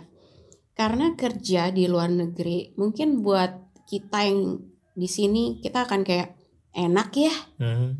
[0.76, 4.60] Karena kerja di luar negeri mungkin buat kita yang
[4.96, 6.36] di sini kita akan kayak
[6.76, 7.34] enak ya.
[7.60, 7.90] Hmm.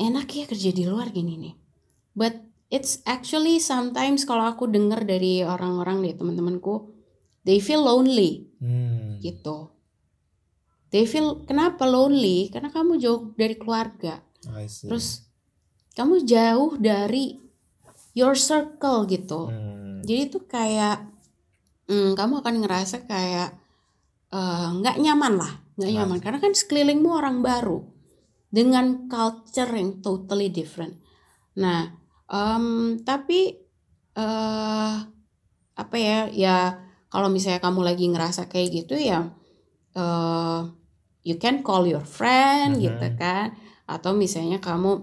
[0.00, 1.54] enak ya kerja di luar gini nih.
[2.16, 6.94] But it's actually sometimes kalau aku dengar dari orang-orang nih teman-temanku
[7.42, 8.46] they feel lonely.
[8.62, 9.18] Hmm.
[9.18, 9.72] gitu.
[10.90, 12.50] They feel kenapa lonely?
[12.50, 14.22] Karena kamu jauh dari keluarga.
[14.66, 15.26] Terus
[15.94, 17.36] kamu jauh dari
[18.14, 19.50] your circle gitu.
[19.50, 20.02] Hmm.
[20.02, 21.04] jadi itu kayak
[21.86, 23.54] hmm, kamu akan ngerasa kayak
[24.32, 25.52] eh, nggak uh, nyaman lah.
[25.76, 26.18] Nggak nyaman.
[26.20, 27.82] karena kan sekelilingmu orang baru.
[28.50, 30.98] Dengan culture yang totally different.
[31.54, 31.99] Nah
[32.30, 33.58] um, tapi
[34.14, 34.94] uh,
[35.74, 36.56] apa ya ya
[37.10, 39.34] kalau misalnya kamu lagi ngerasa kayak gitu ya
[39.98, 40.70] uh,
[41.26, 43.56] you can call your friend gitu kan.
[43.84, 45.02] Atau misalnya kamu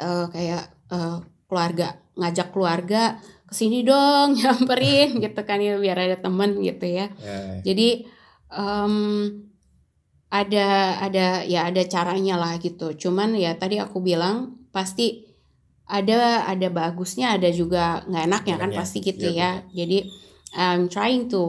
[0.00, 3.18] uh, kayak uh, keluarga ngajak keluarga
[3.48, 7.08] ke sini dong nyamperin gitu kan ya biar ada temen gitu ya.
[7.22, 7.62] Yeah.
[7.64, 7.88] jadi
[8.52, 8.94] um,
[10.28, 12.92] ada ada ya ada caranya lah gitu.
[12.96, 15.27] Cuman ya tadi aku bilang pasti
[15.88, 19.84] ada ada bagusnya ada juga nggak enaknya kan ya, pasti gitu ya, ya.
[19.84, 19.98] jadi
[20.48, 21.42] I'm trying to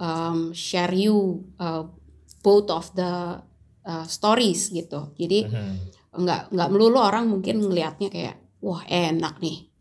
[0.00, 1.88] um, share you uh,
[2.44, 3.40] both of the
[3.84, 5.74] uh, stories gitu jadi mm-hmm.
[6.20, 9.72] nggak nggak melulu orang mungkin ngelihatnya kayak wah enak nih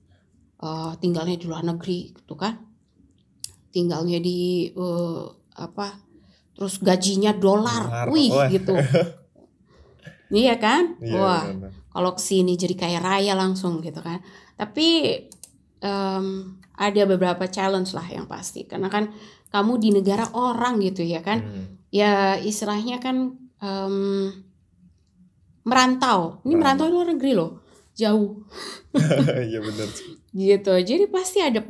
[0.64, 2.56] uh, tinggalnya di luar negeri gitu kan
[3.76, 5.28] tinggalnya di uh,
[5.60, 6.06] apa
[6.56, 8.48] terus gajinya dolar, wih oh.
[8.48, 8.74] gitu.
[10.32, 10.96] iya kan?
[11.04, 11.44] Iya, Wah,
[11.96, 14.20] kalau ke sini jadi kayak raya langsung gitu kan.
[14.60, 15.16] Tapi
[15.80, 19.16] um, ada beberapa challenge lah yang pasti, karena kan
[19.56, 21.40] kamu di negara orang gitu ya kan.
[21.40, 21.66] Hmm.
[21.96, 24.28] Ya istilahnya kan um,
[25.64, 26.44] merantau.
[26.44, 27.64] Ini merantau luar negeri loh,
[27.96, 28.44] jauh.
[29.48, 29.88] Iya benar.
[30.36, 30.74] gitu.
[30.76, 31.64] Jadi pasti ada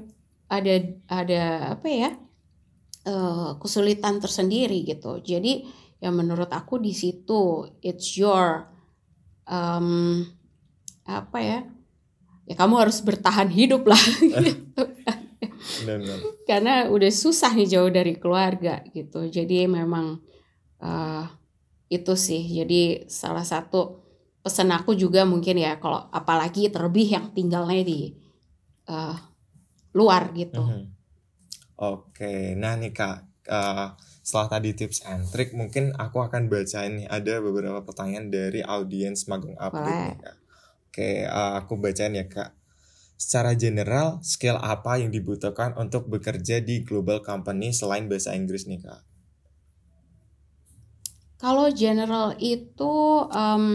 [0.50, 0.74] ada
[1.06, 1.42] ada
[1.78, 2.10] apa ya?
[3.06, 5.22] uh, kesulitan tersendiri gitu.
[5.22, 5.66] Jadi
[6.02, 8.68] ya menurut aku di situ it's your
[9.50, 10.22] um,
[11.06, 11.60] apa ya?
[12.46, 14.84] Ya kamu harus bertahan hidup lah gitu.
[16.46, 19.26] Karena udah susah nih jauh dari keluarga gitu.
[19.26, 20.22] Jadi memang
[20.82, 21.26] uh,
[21.90, 22.46] itu sih.
[22.46, 24.06] Jadi salah satu
[24.46, 28.14] pesan aku juga mungkin ya kalau apalagi terlebih yang tinggalnya di
[28.90, 29.18] uh,
[29.98, 30.62] luar gitu.
[30.62, 30.96] Mm -hmm
[31.76, 33.92] Oke, nah nih kak, uh,
[34.26, 39.30] setelah tadi tips and trick, mungkin aku akan bacain nih ada beberapa pertanyaan dari audiens
[39.30, 40.36] magang update nih kak.
[40.90, 42.58] Oke, uh, aku bacain ya kak.
[43.16, 48.84] secara general skill apa yang dibutuhkan untuk bekerja di global company selain bahasa Inggris nih
[48.84, 49.02] kak?
[51.40, 53.66] Kalau general itu um,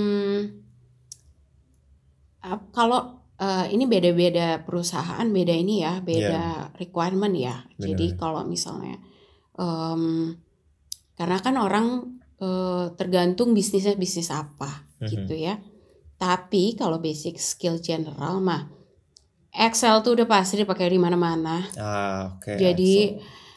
[2.72, 6.76] kalau uh, ini beda-beda perusahaan beda ini ya beda yeah.
[6.76, 7.64] requirement ya.
[7.76, 7.96] Benar.
[7.96, 9.01] Jadi kalau misalnya
[9.61, 10.32] um,
[11.20, 15.11] karena kan orang uh, tergantung bisnisnya bisnis apa mm -hmm.
[15.12, 15.61] gitu ya.
[16.16, 18.80] Tapi kalau basic skill general mah
[19.50, 21.66] Excel tuh udah pasti dipakai di mana-mana.
[21.74, 22.38] Ah.
[22.38, 22.56] Okay.
[22.56, 23.48] Jadi Excel.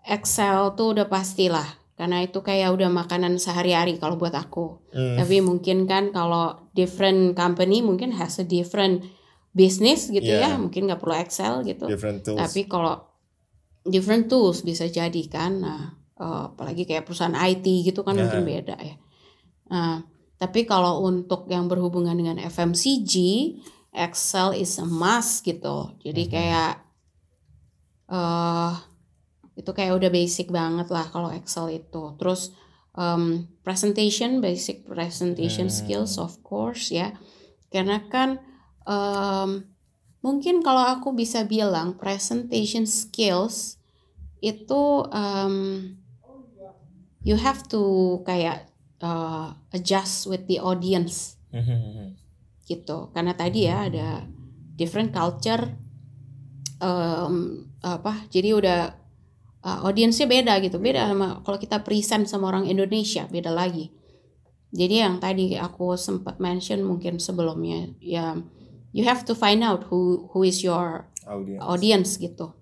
[0.00, 1.68] Excel tuh udah pastilah
[2.00, 4.80] karena itu kayak udah makanan sehari-hari kalau buat aku.
[4.92, 5.20] Hmm.
[5.20, 9.04] Tapi mungkin kan kalau different company mungkin has a different
[9.52, 10.56] business gitu yeah.
[10.56, 11.84] ya, mungkin nggak perlu Excel gitu.
[12.36, 13.09] Tapi kalau
[13.86, 15.52] different tools bisa jadi kan.
[15.60, 15.82] Nah,
[16.20, 18.22] uh, apalagi kayak perusahaan IT gitu kan yeah.
[18.28, 18.96] mungkin beda ya.
[19.70, 20.04] Nah,
[20.40, 23.14] tapi kalau untuk yang berhubungan dengan FMCG
[23.90, 25.94] Excel is a must gitu.
[26.00, 26.34] Jadi mm-hmm.
[26.34, 26.74] kayak
[28.10, 28.78] uh,
[29.58, 32.14] itu kayak udah basic banget lah kalau Excel itu.
[32.16, 32.54] Terus
[32.94, 35.74] um, presentation, basic presentation hmm.
[35.74, 37.12] skills of course ya.
[37.68, 38.40] Karena kan
[38.86, 39.68] um,
[40.20, 43.80] mungkin kalau aku bisa bilang presentation skills
[44.40, 45.96] itu um,
[47.24, 48.68] you have to kayak
[49.04, 51.36] uh, adjust with the audience.
[51.52, 52.16] Mm-hmm.
[52.64, 52.98] Gitu.
[53.12, 54.24] Karena tadi ya ada
[54.76, 55.76] different culture
[56.80, 58.80] um, apa jadi udah
[59.64, 60.80] uh, audiensnya beda gitu.
[60.80, 63.92] Beda sama kalau kita present sama orang Indonesia beda lagi.
[64.70, 68.38] Jadi yang tadi aku sempat mention mungkin sebelumnya ya
[68.90, 72.52] you have to find out who who is your audience, audience gitu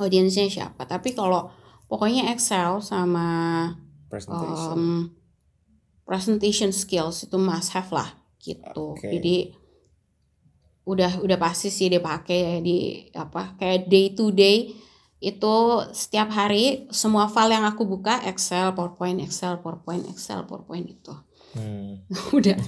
[0.00, 1.52] audiensnya siapa tapi kalau
[1.86, 3.70] pokoknya Excel sama
[4.10, 4.78] presentation.
[4.78, 4.96] Um,
[6.04, 8.94] presentation skills itu must have lah gitu.
[8.94, 9.18] Okay.
[9.18, 9.36] Jadi
[10.84, 14.76] udah udah pasti sih dipakai ya di apa kayak day to day
[15.24, 15.54] itu
[15.96, 21.14] setiap hari semua file yang aku buka Excel, PowerPoint, Excel, PowerPoint, Excel, PowerPoint itu.
[21.56, 22.04] Hmm.
[22.36, 22.60] udah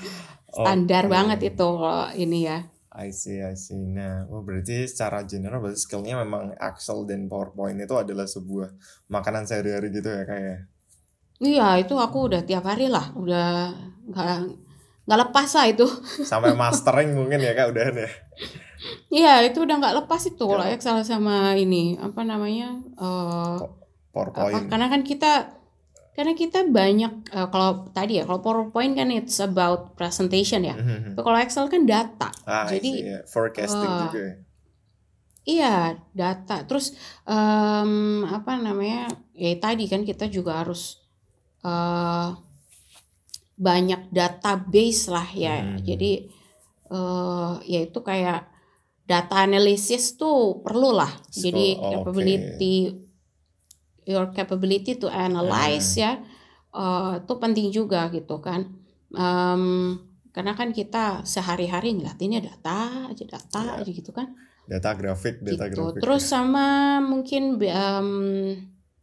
[0.52, 1.12] standar okay.
[1.12, 2.58] banget itu kalau ini ya.
[2.92, 3.88] I see, I see.
[3.88, 8.68] Nah, oh berarti secara general berarti skillnya memang Excel dan PowerPoint itu adalah sebuah
[9.08, 10.44] makanan sehari-hari gitu ya kayak.
[10.44, 10.58] Ya?
[11.42, 13.72] Iya, itu aku udah tiap hari lah, udah
[14.12, 14.36] nggak
[15.02, 15.86] nggak lepas lah itu
[16.22, 18.10] sampai mastering mungkin ya kak udah ya
[19.10, 20.78] iya itu udah nggak lepas itu kalau ya.
[20.78, 23.58] Excel sama ini apa namanya uh,
[24.14, 25.32] PowerPoint apa, karena kan kita
[26.12, 31.16] karena kita banyak uh, kalau tadi ya kalau PowerPoint kan it's about presentation ya mm-hmm.
[31.16, 33.22] kalau Excel kan data ah, jadi yeah.
[33.24, 34.34] forecasting uh, juga ya.
[35.48, 35.76] iya
[36.12, 36.92] data terus
[37.24, 41.00] um, apa namanya ya tadi kan kita juga harus
[41.64, 42.36] uh,
[43.62, 45.62] banyak database lah ya.
[45.62, 45.78] Hmm.
[45.78, 46.26] Jadi
[46.90, 48.50] uh, ya itu kayak
[49.06, 51.10] data analisis tuh perlu lah.
[51.30, 52.76] So, Jadi capability
[54.08, 56.02] your capability to analyze hmm.
[56.02, 56.12] ya
[56.74, 58.68] uh, itu penting juga gitu kan.
[59.12, 60.00] Um,
[60.32, 63.72] karena kan kita sehari-hari ngeliatinnya data aja data ya.
[63.84, 64.32] aja gitu kan.
[64.64, 65.92] Data grafik, data gitu.
[65.92, 66.00] grafik.
[66.00, 68.10] Terus sama mungkin um,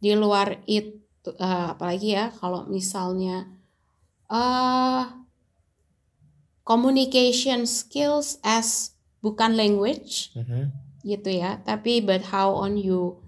[0.02, 3.46] di luar itu uh, apalagi ya kalau misalnya
[4.26, 5.06] uh,
[6.66, 10.72] communication skills as bukan language mm-hmm.
[11.04, 13.20] gitu ya tapi but how on you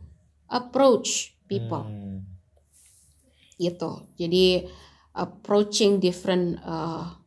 [0.49, 2.19] approach people mm.
[3.61, 4.67] gitu jadi
[5.13, 7.21] approaching different uh,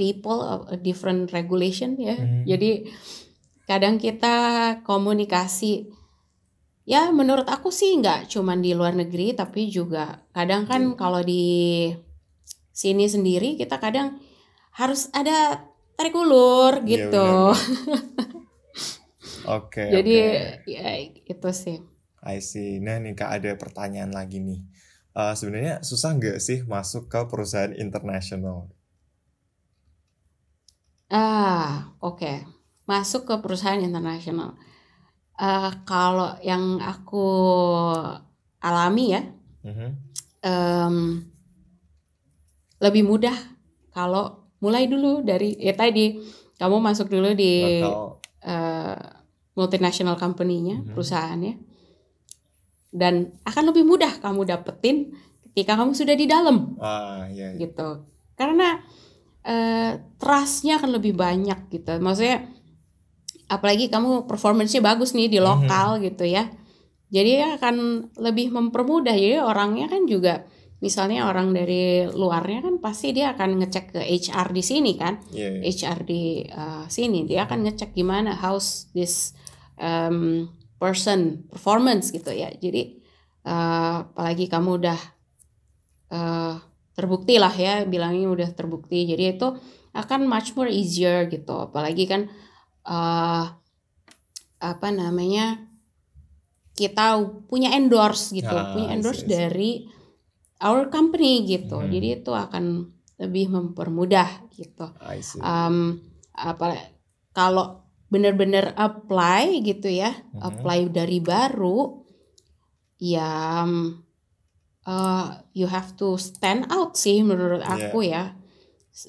[0.00, 2.48] people uh, different regulation ya mm.
[2.48, 2.88] jadi
[3.68, 4.36] kadang kita
[4.88, 5.92] komunikasi
[6.88, 10.96] ya menurut aku sih nggak cuman di luar negeri tapi juga kadang kan mm.
[10.96, 11.92] kalau di
[12.74, 14.18] sini sendiri kita kadang
[14.74, 17.28] harus ada tarik ulur iya, gitu.
[19.44, 19.86] Oke.
[19.86, 20.74] okay, Jadi okay.
[20.74, 20.90] ya
[21.30, 21.78] itu sih.
[22.24, 22.80] I see.
[22.80, 24.64] Nah nih kak ada pertanyaan lagi nih.
[25.14, 28.72] Uh, Sebenarnya susah nggak sih masuk ke perusahaan internasional?
[31.12, 32.18] Ah oke.
[32.18, 32.36] Okay.
[32.88, 34.56] Masuk ke perusahaan internasional.
[35.36, 37.26] Uh, kalau yang aku
[38.60, 39.22] alami ya,
[39.64, 39.90] uh -huh.
[40.46, 40.96] um,
[42.78, 43.34] lebih mudah
[43.90, 46.22] kalau mulai dulu dari ya tadi
[46.56, 48.96] kamu masuk dulu di uh,
[49.54, 50.92] multinational company-nya, mm -hmm.
[50.94, 51.73] perusahaannya.
[52.94, 55.10] Dan akan lebih mudah kamu dapetin
[55.50, 56.78] ketika kamu sudah di dalam.
[56.78, 57.58] Ah, iya, iya.
[57.58, 58.06] Gitu.
[58.38, 58.78] Karena
[59.42, 59.92] uh,
[60.22, 61.98] trust-nya akan lebih banyak gitu.
[61.98, 62.46] Maksudnya
[63.50, 66.06] apalagi kamu performance-nya bagus nih di lokal mm -hmm.
[66.14, 66.46] gitu ya.
[67.10, 67.76] Jadi akan
[68.22, 69.14] lebih mempermudah.
[69.14, 70.46] Jadi orangnya kan juga
[70.84, 75.64] misalnya orang dari luarnya kan pasti dia akan ngecek ke HR di sini kan Iya,
[75.64, 75.72] iya.
[75.72, 79.32] HR di uh, sini dia akan ngecek gimana how's this
[79.80, 80.52] um,
[80.84, 83.00] person performance gitu ya jadi
[83.48, 85.00] uh, apalagi kamu udah
[86.12, 86.54] uh,
[86.92, 89.48] terbukti lah ya bilangnya udah terbukti jadi itu
[89.96, 92.28] akan much more easier gitu apalagi kan
[92.84, 93.44] uh,
[94.60, 95.64] apa namanya
[96.74, 99.30] kita punya endorse gitu Ah, punya see, endorse I see.
[99.30, 99.70] dari
[100.60, 101.90] our company gitu Hmm.
[101.90, 102.90] jadi itu akan
[103.22, 104.90] lebih mempermudah gitu
[105.22, 105.38] see.
[105.38, 106.02] um,
[106.34, 106.74] apa
[107.30, 110.40] kalau benar-benar apply gitu ya Mhm.
[110.40, 112.04] apply dari baru
[112.98, 113.64] ya
[114.84, 117.70] uh, you have to stand out sih menurut Iya.
[117.90, 118.24] aku ya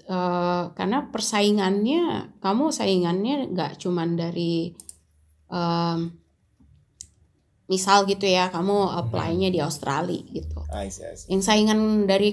[0.09, 4.73] uh, karena persaingannya kamu saingannya nggak cuman dari
[5.51, 6.09] um,
[7.65, 11.27] misal gitu ya kamu apply-nya di Australia gitu I see, I see.
[11.33, 12.29] yang saingan dari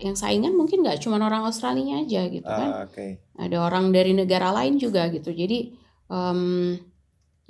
[0.00, 3.20] yang saingan mungkin nggak cuma orang Australia aja gitu kan Ah, Oke.
[3.36, 5.76] ada orang dari negara lain juga gitu jadi
[6.10, 6.76] um,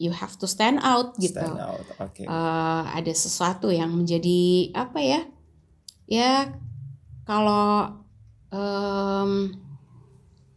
[0.01, 1.41] you have to stand out gitu.
[1.41, 1.85] Stand out.
[2.01, 2.25] Oke.
[2.25, 5.21] Eh, ada sesuatu yang menjadi apa ya
[6.09, 6.33] ya
[7.29, 8.01] kalau
[8.49, 9.53] em,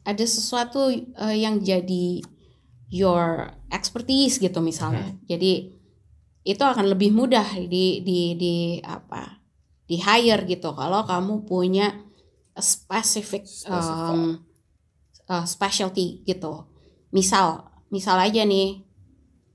[0.04, 2.24] ada sesuatu eh, yang jadi
[2.88, 5.12] your expertise gitu misalnya.
[5.28, 5.76] Jadi
[6.44, 9.44] itu akan lebih mudah di di di apa
[9.88, 10.72] di hire gitu.
[10.72, 11.92] Kalau kamu punya
[12.54, 14.40] a specific em,
[15.28, 16.70] uh, specialty gitu.
[17.10, 18.82] Misal misal aja nih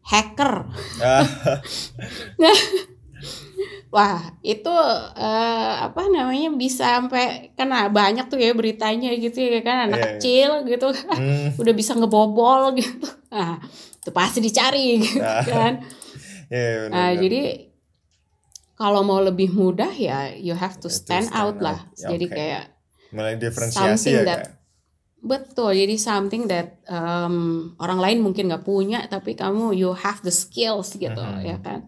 [0.06, 0.70] hacker
[1.02, 1.26] Ah,
[3.88, 4.68] Wah, itu
[5.16, 10.04] eh, apa namanya bisa sampai kena banyak tuh ya beritanya gitu ya kan anak Iya,
[10.04, 10.12] iya.
[10.14, 13.08] kecil gitu hmm, udah bisa ngebobol gitu.
[13.32, 13.56] Nah,
[13.98, 15.72] itu pasti dicari gitu Ah, kan.
[16.52, 17.40] iya, benar, Nah, jadi
[18.76, 21.88] kalau mau lebih mudah ya you have to have to stand, stand out lah.
[21.88, 21.96] out.
[21.96, 22.34] Ya, Jadi oke.
[22.36, 22.64] kayak
[23.10, 24.57] mulai diferensiasi ya that-.
[25.18, 25.74] Betul.
[25.74, 30.94] Jadi something that um, orang lain mungkin nggak punya tapi kamu you have the skills
[30.94, 31.42] gitu Mhm.
[31.44, 31.80] ya kan.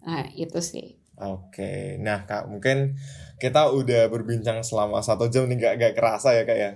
[0.00, 0.96] Nah, itu sih.
[1.20, 2.96] Oke, nah kak mungkin
[3.36, 6.72] kita udah berbincang selama satu jam nih gak, gak kerasa ya kak ya?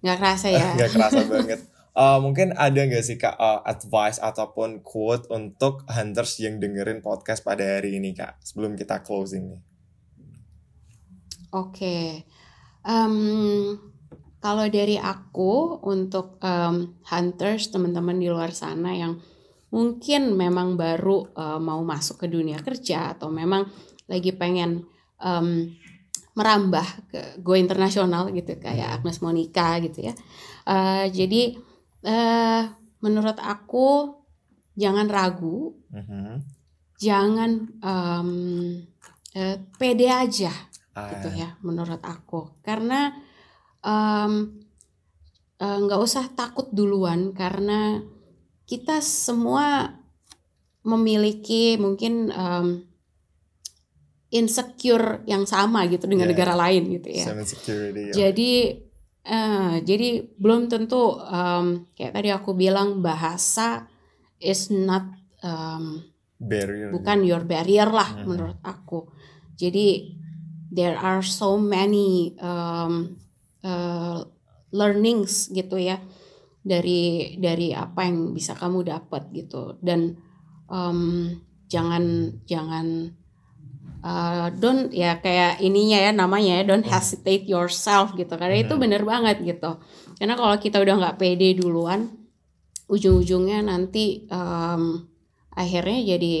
[0.00, 0.66] nggak kerasa ya.
[0.80, 1.60] Gak kerasa banget.
[1.90, 7.42] Eh, mungkin ada nggak sih kak eh, advice ataupun quote untuk hunters yang dengerin podcast
[7.42, 9.60] pada hari ini kak sebelum kita closing nih?
[11.50, 12.22] Oke,
[12.80, 13.76] Em,
[14.40, 19.20] kalau dari aku untuk em, hunters teman-teman di luar sana yang
[19.70, 23.68] mungkin memang baru eh, mau masuk ke dunia kerja atau memang
[24.08, 24.82] lagi pengen
[25.20, 25.76] em,
[26.34, 30.14] merambah ke go internasional gitu kayak Agnes Monica gitu ya.
[30.66, 31.42] Eh, jadi
[32.00, 32.62] eh,
[33.04, 34.16] menurut aku
[34.74, 36.40] jangan ragu, Mhm.
[36.96, 37.50] jangan
[37.82, 38.30] em,
[39.34, 40.52] eh, pede aja
[40.90, 43.14] Ah, gitu ya menurut aku karena
[45.60, 48.00] eh, nggak usah takut duluan karena
[48.64, 49.96] kita semua
[50.80, 52.66] memiliki mungkin em,
[54.30, 56.32] insecure yang sama gitu dengan Yeah.
[56.38, 58.14] negara lain gitu ya insecurity.
[58.14, 58.54] jadi
[59.20, 60.08] eh, jadi
[60.38, 63.84] belum tentu em, kayak tadi aku bilang bahasa
[64.40, 65.04] is not
[65.44, 66.08] em,
[66.40, 66.88] barrier.
[66.94, 68.24] bukan your barrier lah Mhm.
[68.24, 69.12] menurut aku.
[69.60, 70.16] Jadi
[70.72, 73.20] there are so many um,
[73.62, 74.18] uh,
[74.70, 75.98] learnings gitu ya
[76.60, 80.20] dari dari apa yang bisa kamu dapat gitu dan
[80.68, 81.32] um,
[81.66, 83.16] jangan jangan
[84.04, 88.82] uh, don't ya kayak ininya ya namanya ya don't hesitate yourself gitu karena itu Mhm.
[88.82, 89.80] bener banget gitu
[90.20, 92.12] karena kalau kita udah nggak pede duluan
[92.90, 95.06] ujung-ujungnya nanti um,
[95.54, 96.34] akhirnya jadi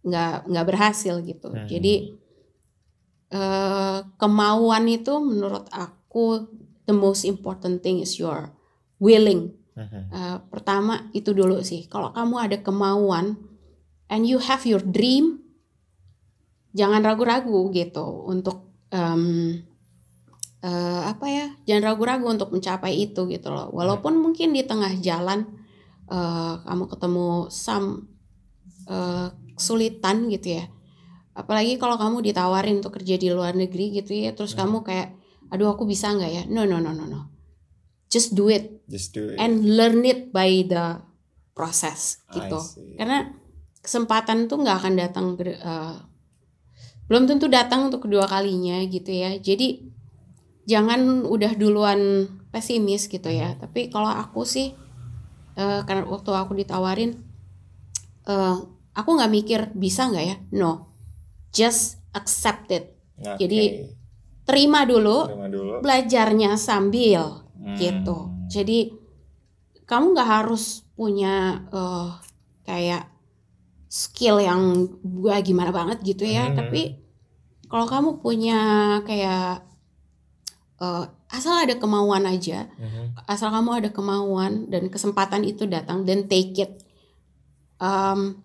[0.00, 1.68] nggak nggak berhasil gitu Hmm.
[1.68, 2.16] jadi
[3.30, 5.99] eh, kemauan itu menurut aku
[6.84, 8.50] the most important thing is your
[8.98, 9.54] willing.
[10.12, 11.88] Eh, pertama itu dulu sih.
[11.88, 13.40] Kalau kamu ada kemauan
[14.12, 15.40] and you have your dream
[16.76, 19.56] jangan ragu-ragu gitu untuk em,
[20.60, 23.72] eh, apa ya jangan ragu-ragu untuk mencapai itu gitu loh.
[23.72, 25.48] Walaupun mungkin di tengah jalan
[26.12, 28.10] eh, kamu ketemu some
[28.84, 30.68] eh, kesulitan gitu ya.
[31.32, 34.68] Apalagi kalau kamu ditawarin untuk kerja di luar negeri gitu ya terus Hmm.
[34.68, 35.08] kamu kayak
[35.50, 36.42] aduh aku bisa nggak ya?
[36.46, 37.20] No no no no no.
[38.10, 38.82] Just do it.
[38.90, 39.38] Just do it.
[39.38, 40.98] and learn it by the
[41.54, 42.58] process I gitu.
[42.98, 43.34] karena
[43.82, 45.96] kesempatan tuh nggak akan datang eh,
[47.10, 49.34] belum tentu datang untuk kedua kalinya gitu ya.
[49.38, 49.82] Jadi
[50.66, 53.58] jangan udah duluan pesimis gitu ya.
[53.58, 54.74] Tapi kalau aku sih
[55.58, 57.18] eh, karena waktu aku ditawarin
[58.26, 58.56] eh,
[58.94, 60.36] aku nggak mikir bisa nggak ya?
[60.54, 60.90] No.
[61.50, 62.94] Just accept it.
[63.20, 63.36] Oke.
[63.36, 63.92] jadi,
[64.50, 65.72] terima dulu, Terima dulu.
[65.80, 67.76] belajarnya sambil Hmm.
[67.76, 68.18] gitu.
[68.50, 68.90] Jadi
[69.84, 71.34] kamu nggak harus punya
[71.70, 72.08] eh,
[72.64, 73.06] kayak
[73.86, 76.56] skill yang gua gimana banget gitu ya, Hmm.
[76.56, 76.98] tapi
[77.66, 78.60] kalau kamu punya
[79.02, 79.62] kayak
[80.78, 83.20] eh, asal ada kemauan aja, Mhm.
[83.28, 86.72] asal kamu ada kemauan dan kesempatan itu datang dan take it
[87.76, 88.44] Um,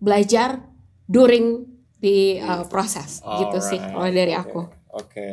[0.00, 0.64] belajar
[1.04, 1.68] during
[2.00, 4.32] the uh, proses gitu sih Alright, kalau dari
[4.96, 5.28] oke, aku Oke,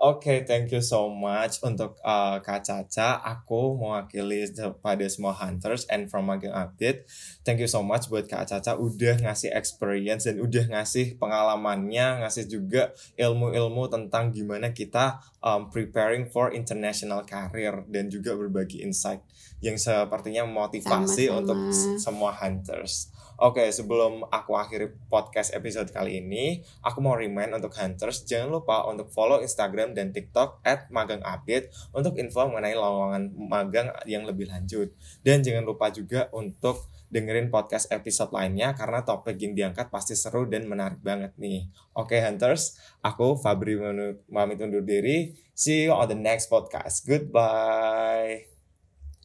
[0.00, 3.20] oke, thank you so much untuk uh, Kak Caca.
[3.20, 4.48] Aku mewakili
[4.80, 7.08] pada semua hunters and from Magang Update.
[7.44, 12.48] Thank you so much buat Kak Caca udah ngasih experience dan udah ngasih pengalamannya, ngasih
[12.48, 19.20] juga ilmu-ilmu tentang gimana kita um, preparing for international career dan juga berbagi insight
[19.60, 21.38] yang sepertinya memotivasi Sama-sama.
[21.40, 21.58] untuk
[22.00, 23.09] semua hunters.
[23.40, 28.84] Oke, sebelum aku akhiri podcast episode kali ini, aku mau remind untuk hunters jangan lupa
[28.84, 34.44] untuk follow Instagram dan TikTok at magang update untuk info mengenai lowongan magang yang lebih
[34.52, 34.92] lanjut.
[35.24, 40.44] Dan jangan lupa juga untuk dengerin podcast episode lainnya karena topik yang diangkat pasti seru
[40.44, 41.64] dan menarik banget nih.
[41.96, 43.80] Oke hunters, aku Fabri
[44.28, 45.32] pamit undur diri.
[45.56, 47.08] See you on the next podcast.
[47.08, 48.46] Goodbye.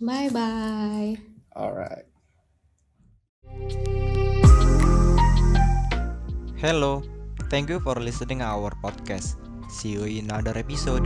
[0.02, 1.16] bye bye
[1.56, 2.04] Alright.
[6.56, 7.04] Hello,
[7.52, 9.36] thank you for listening our podcast.
[9.68, 11.04] See you in another episode.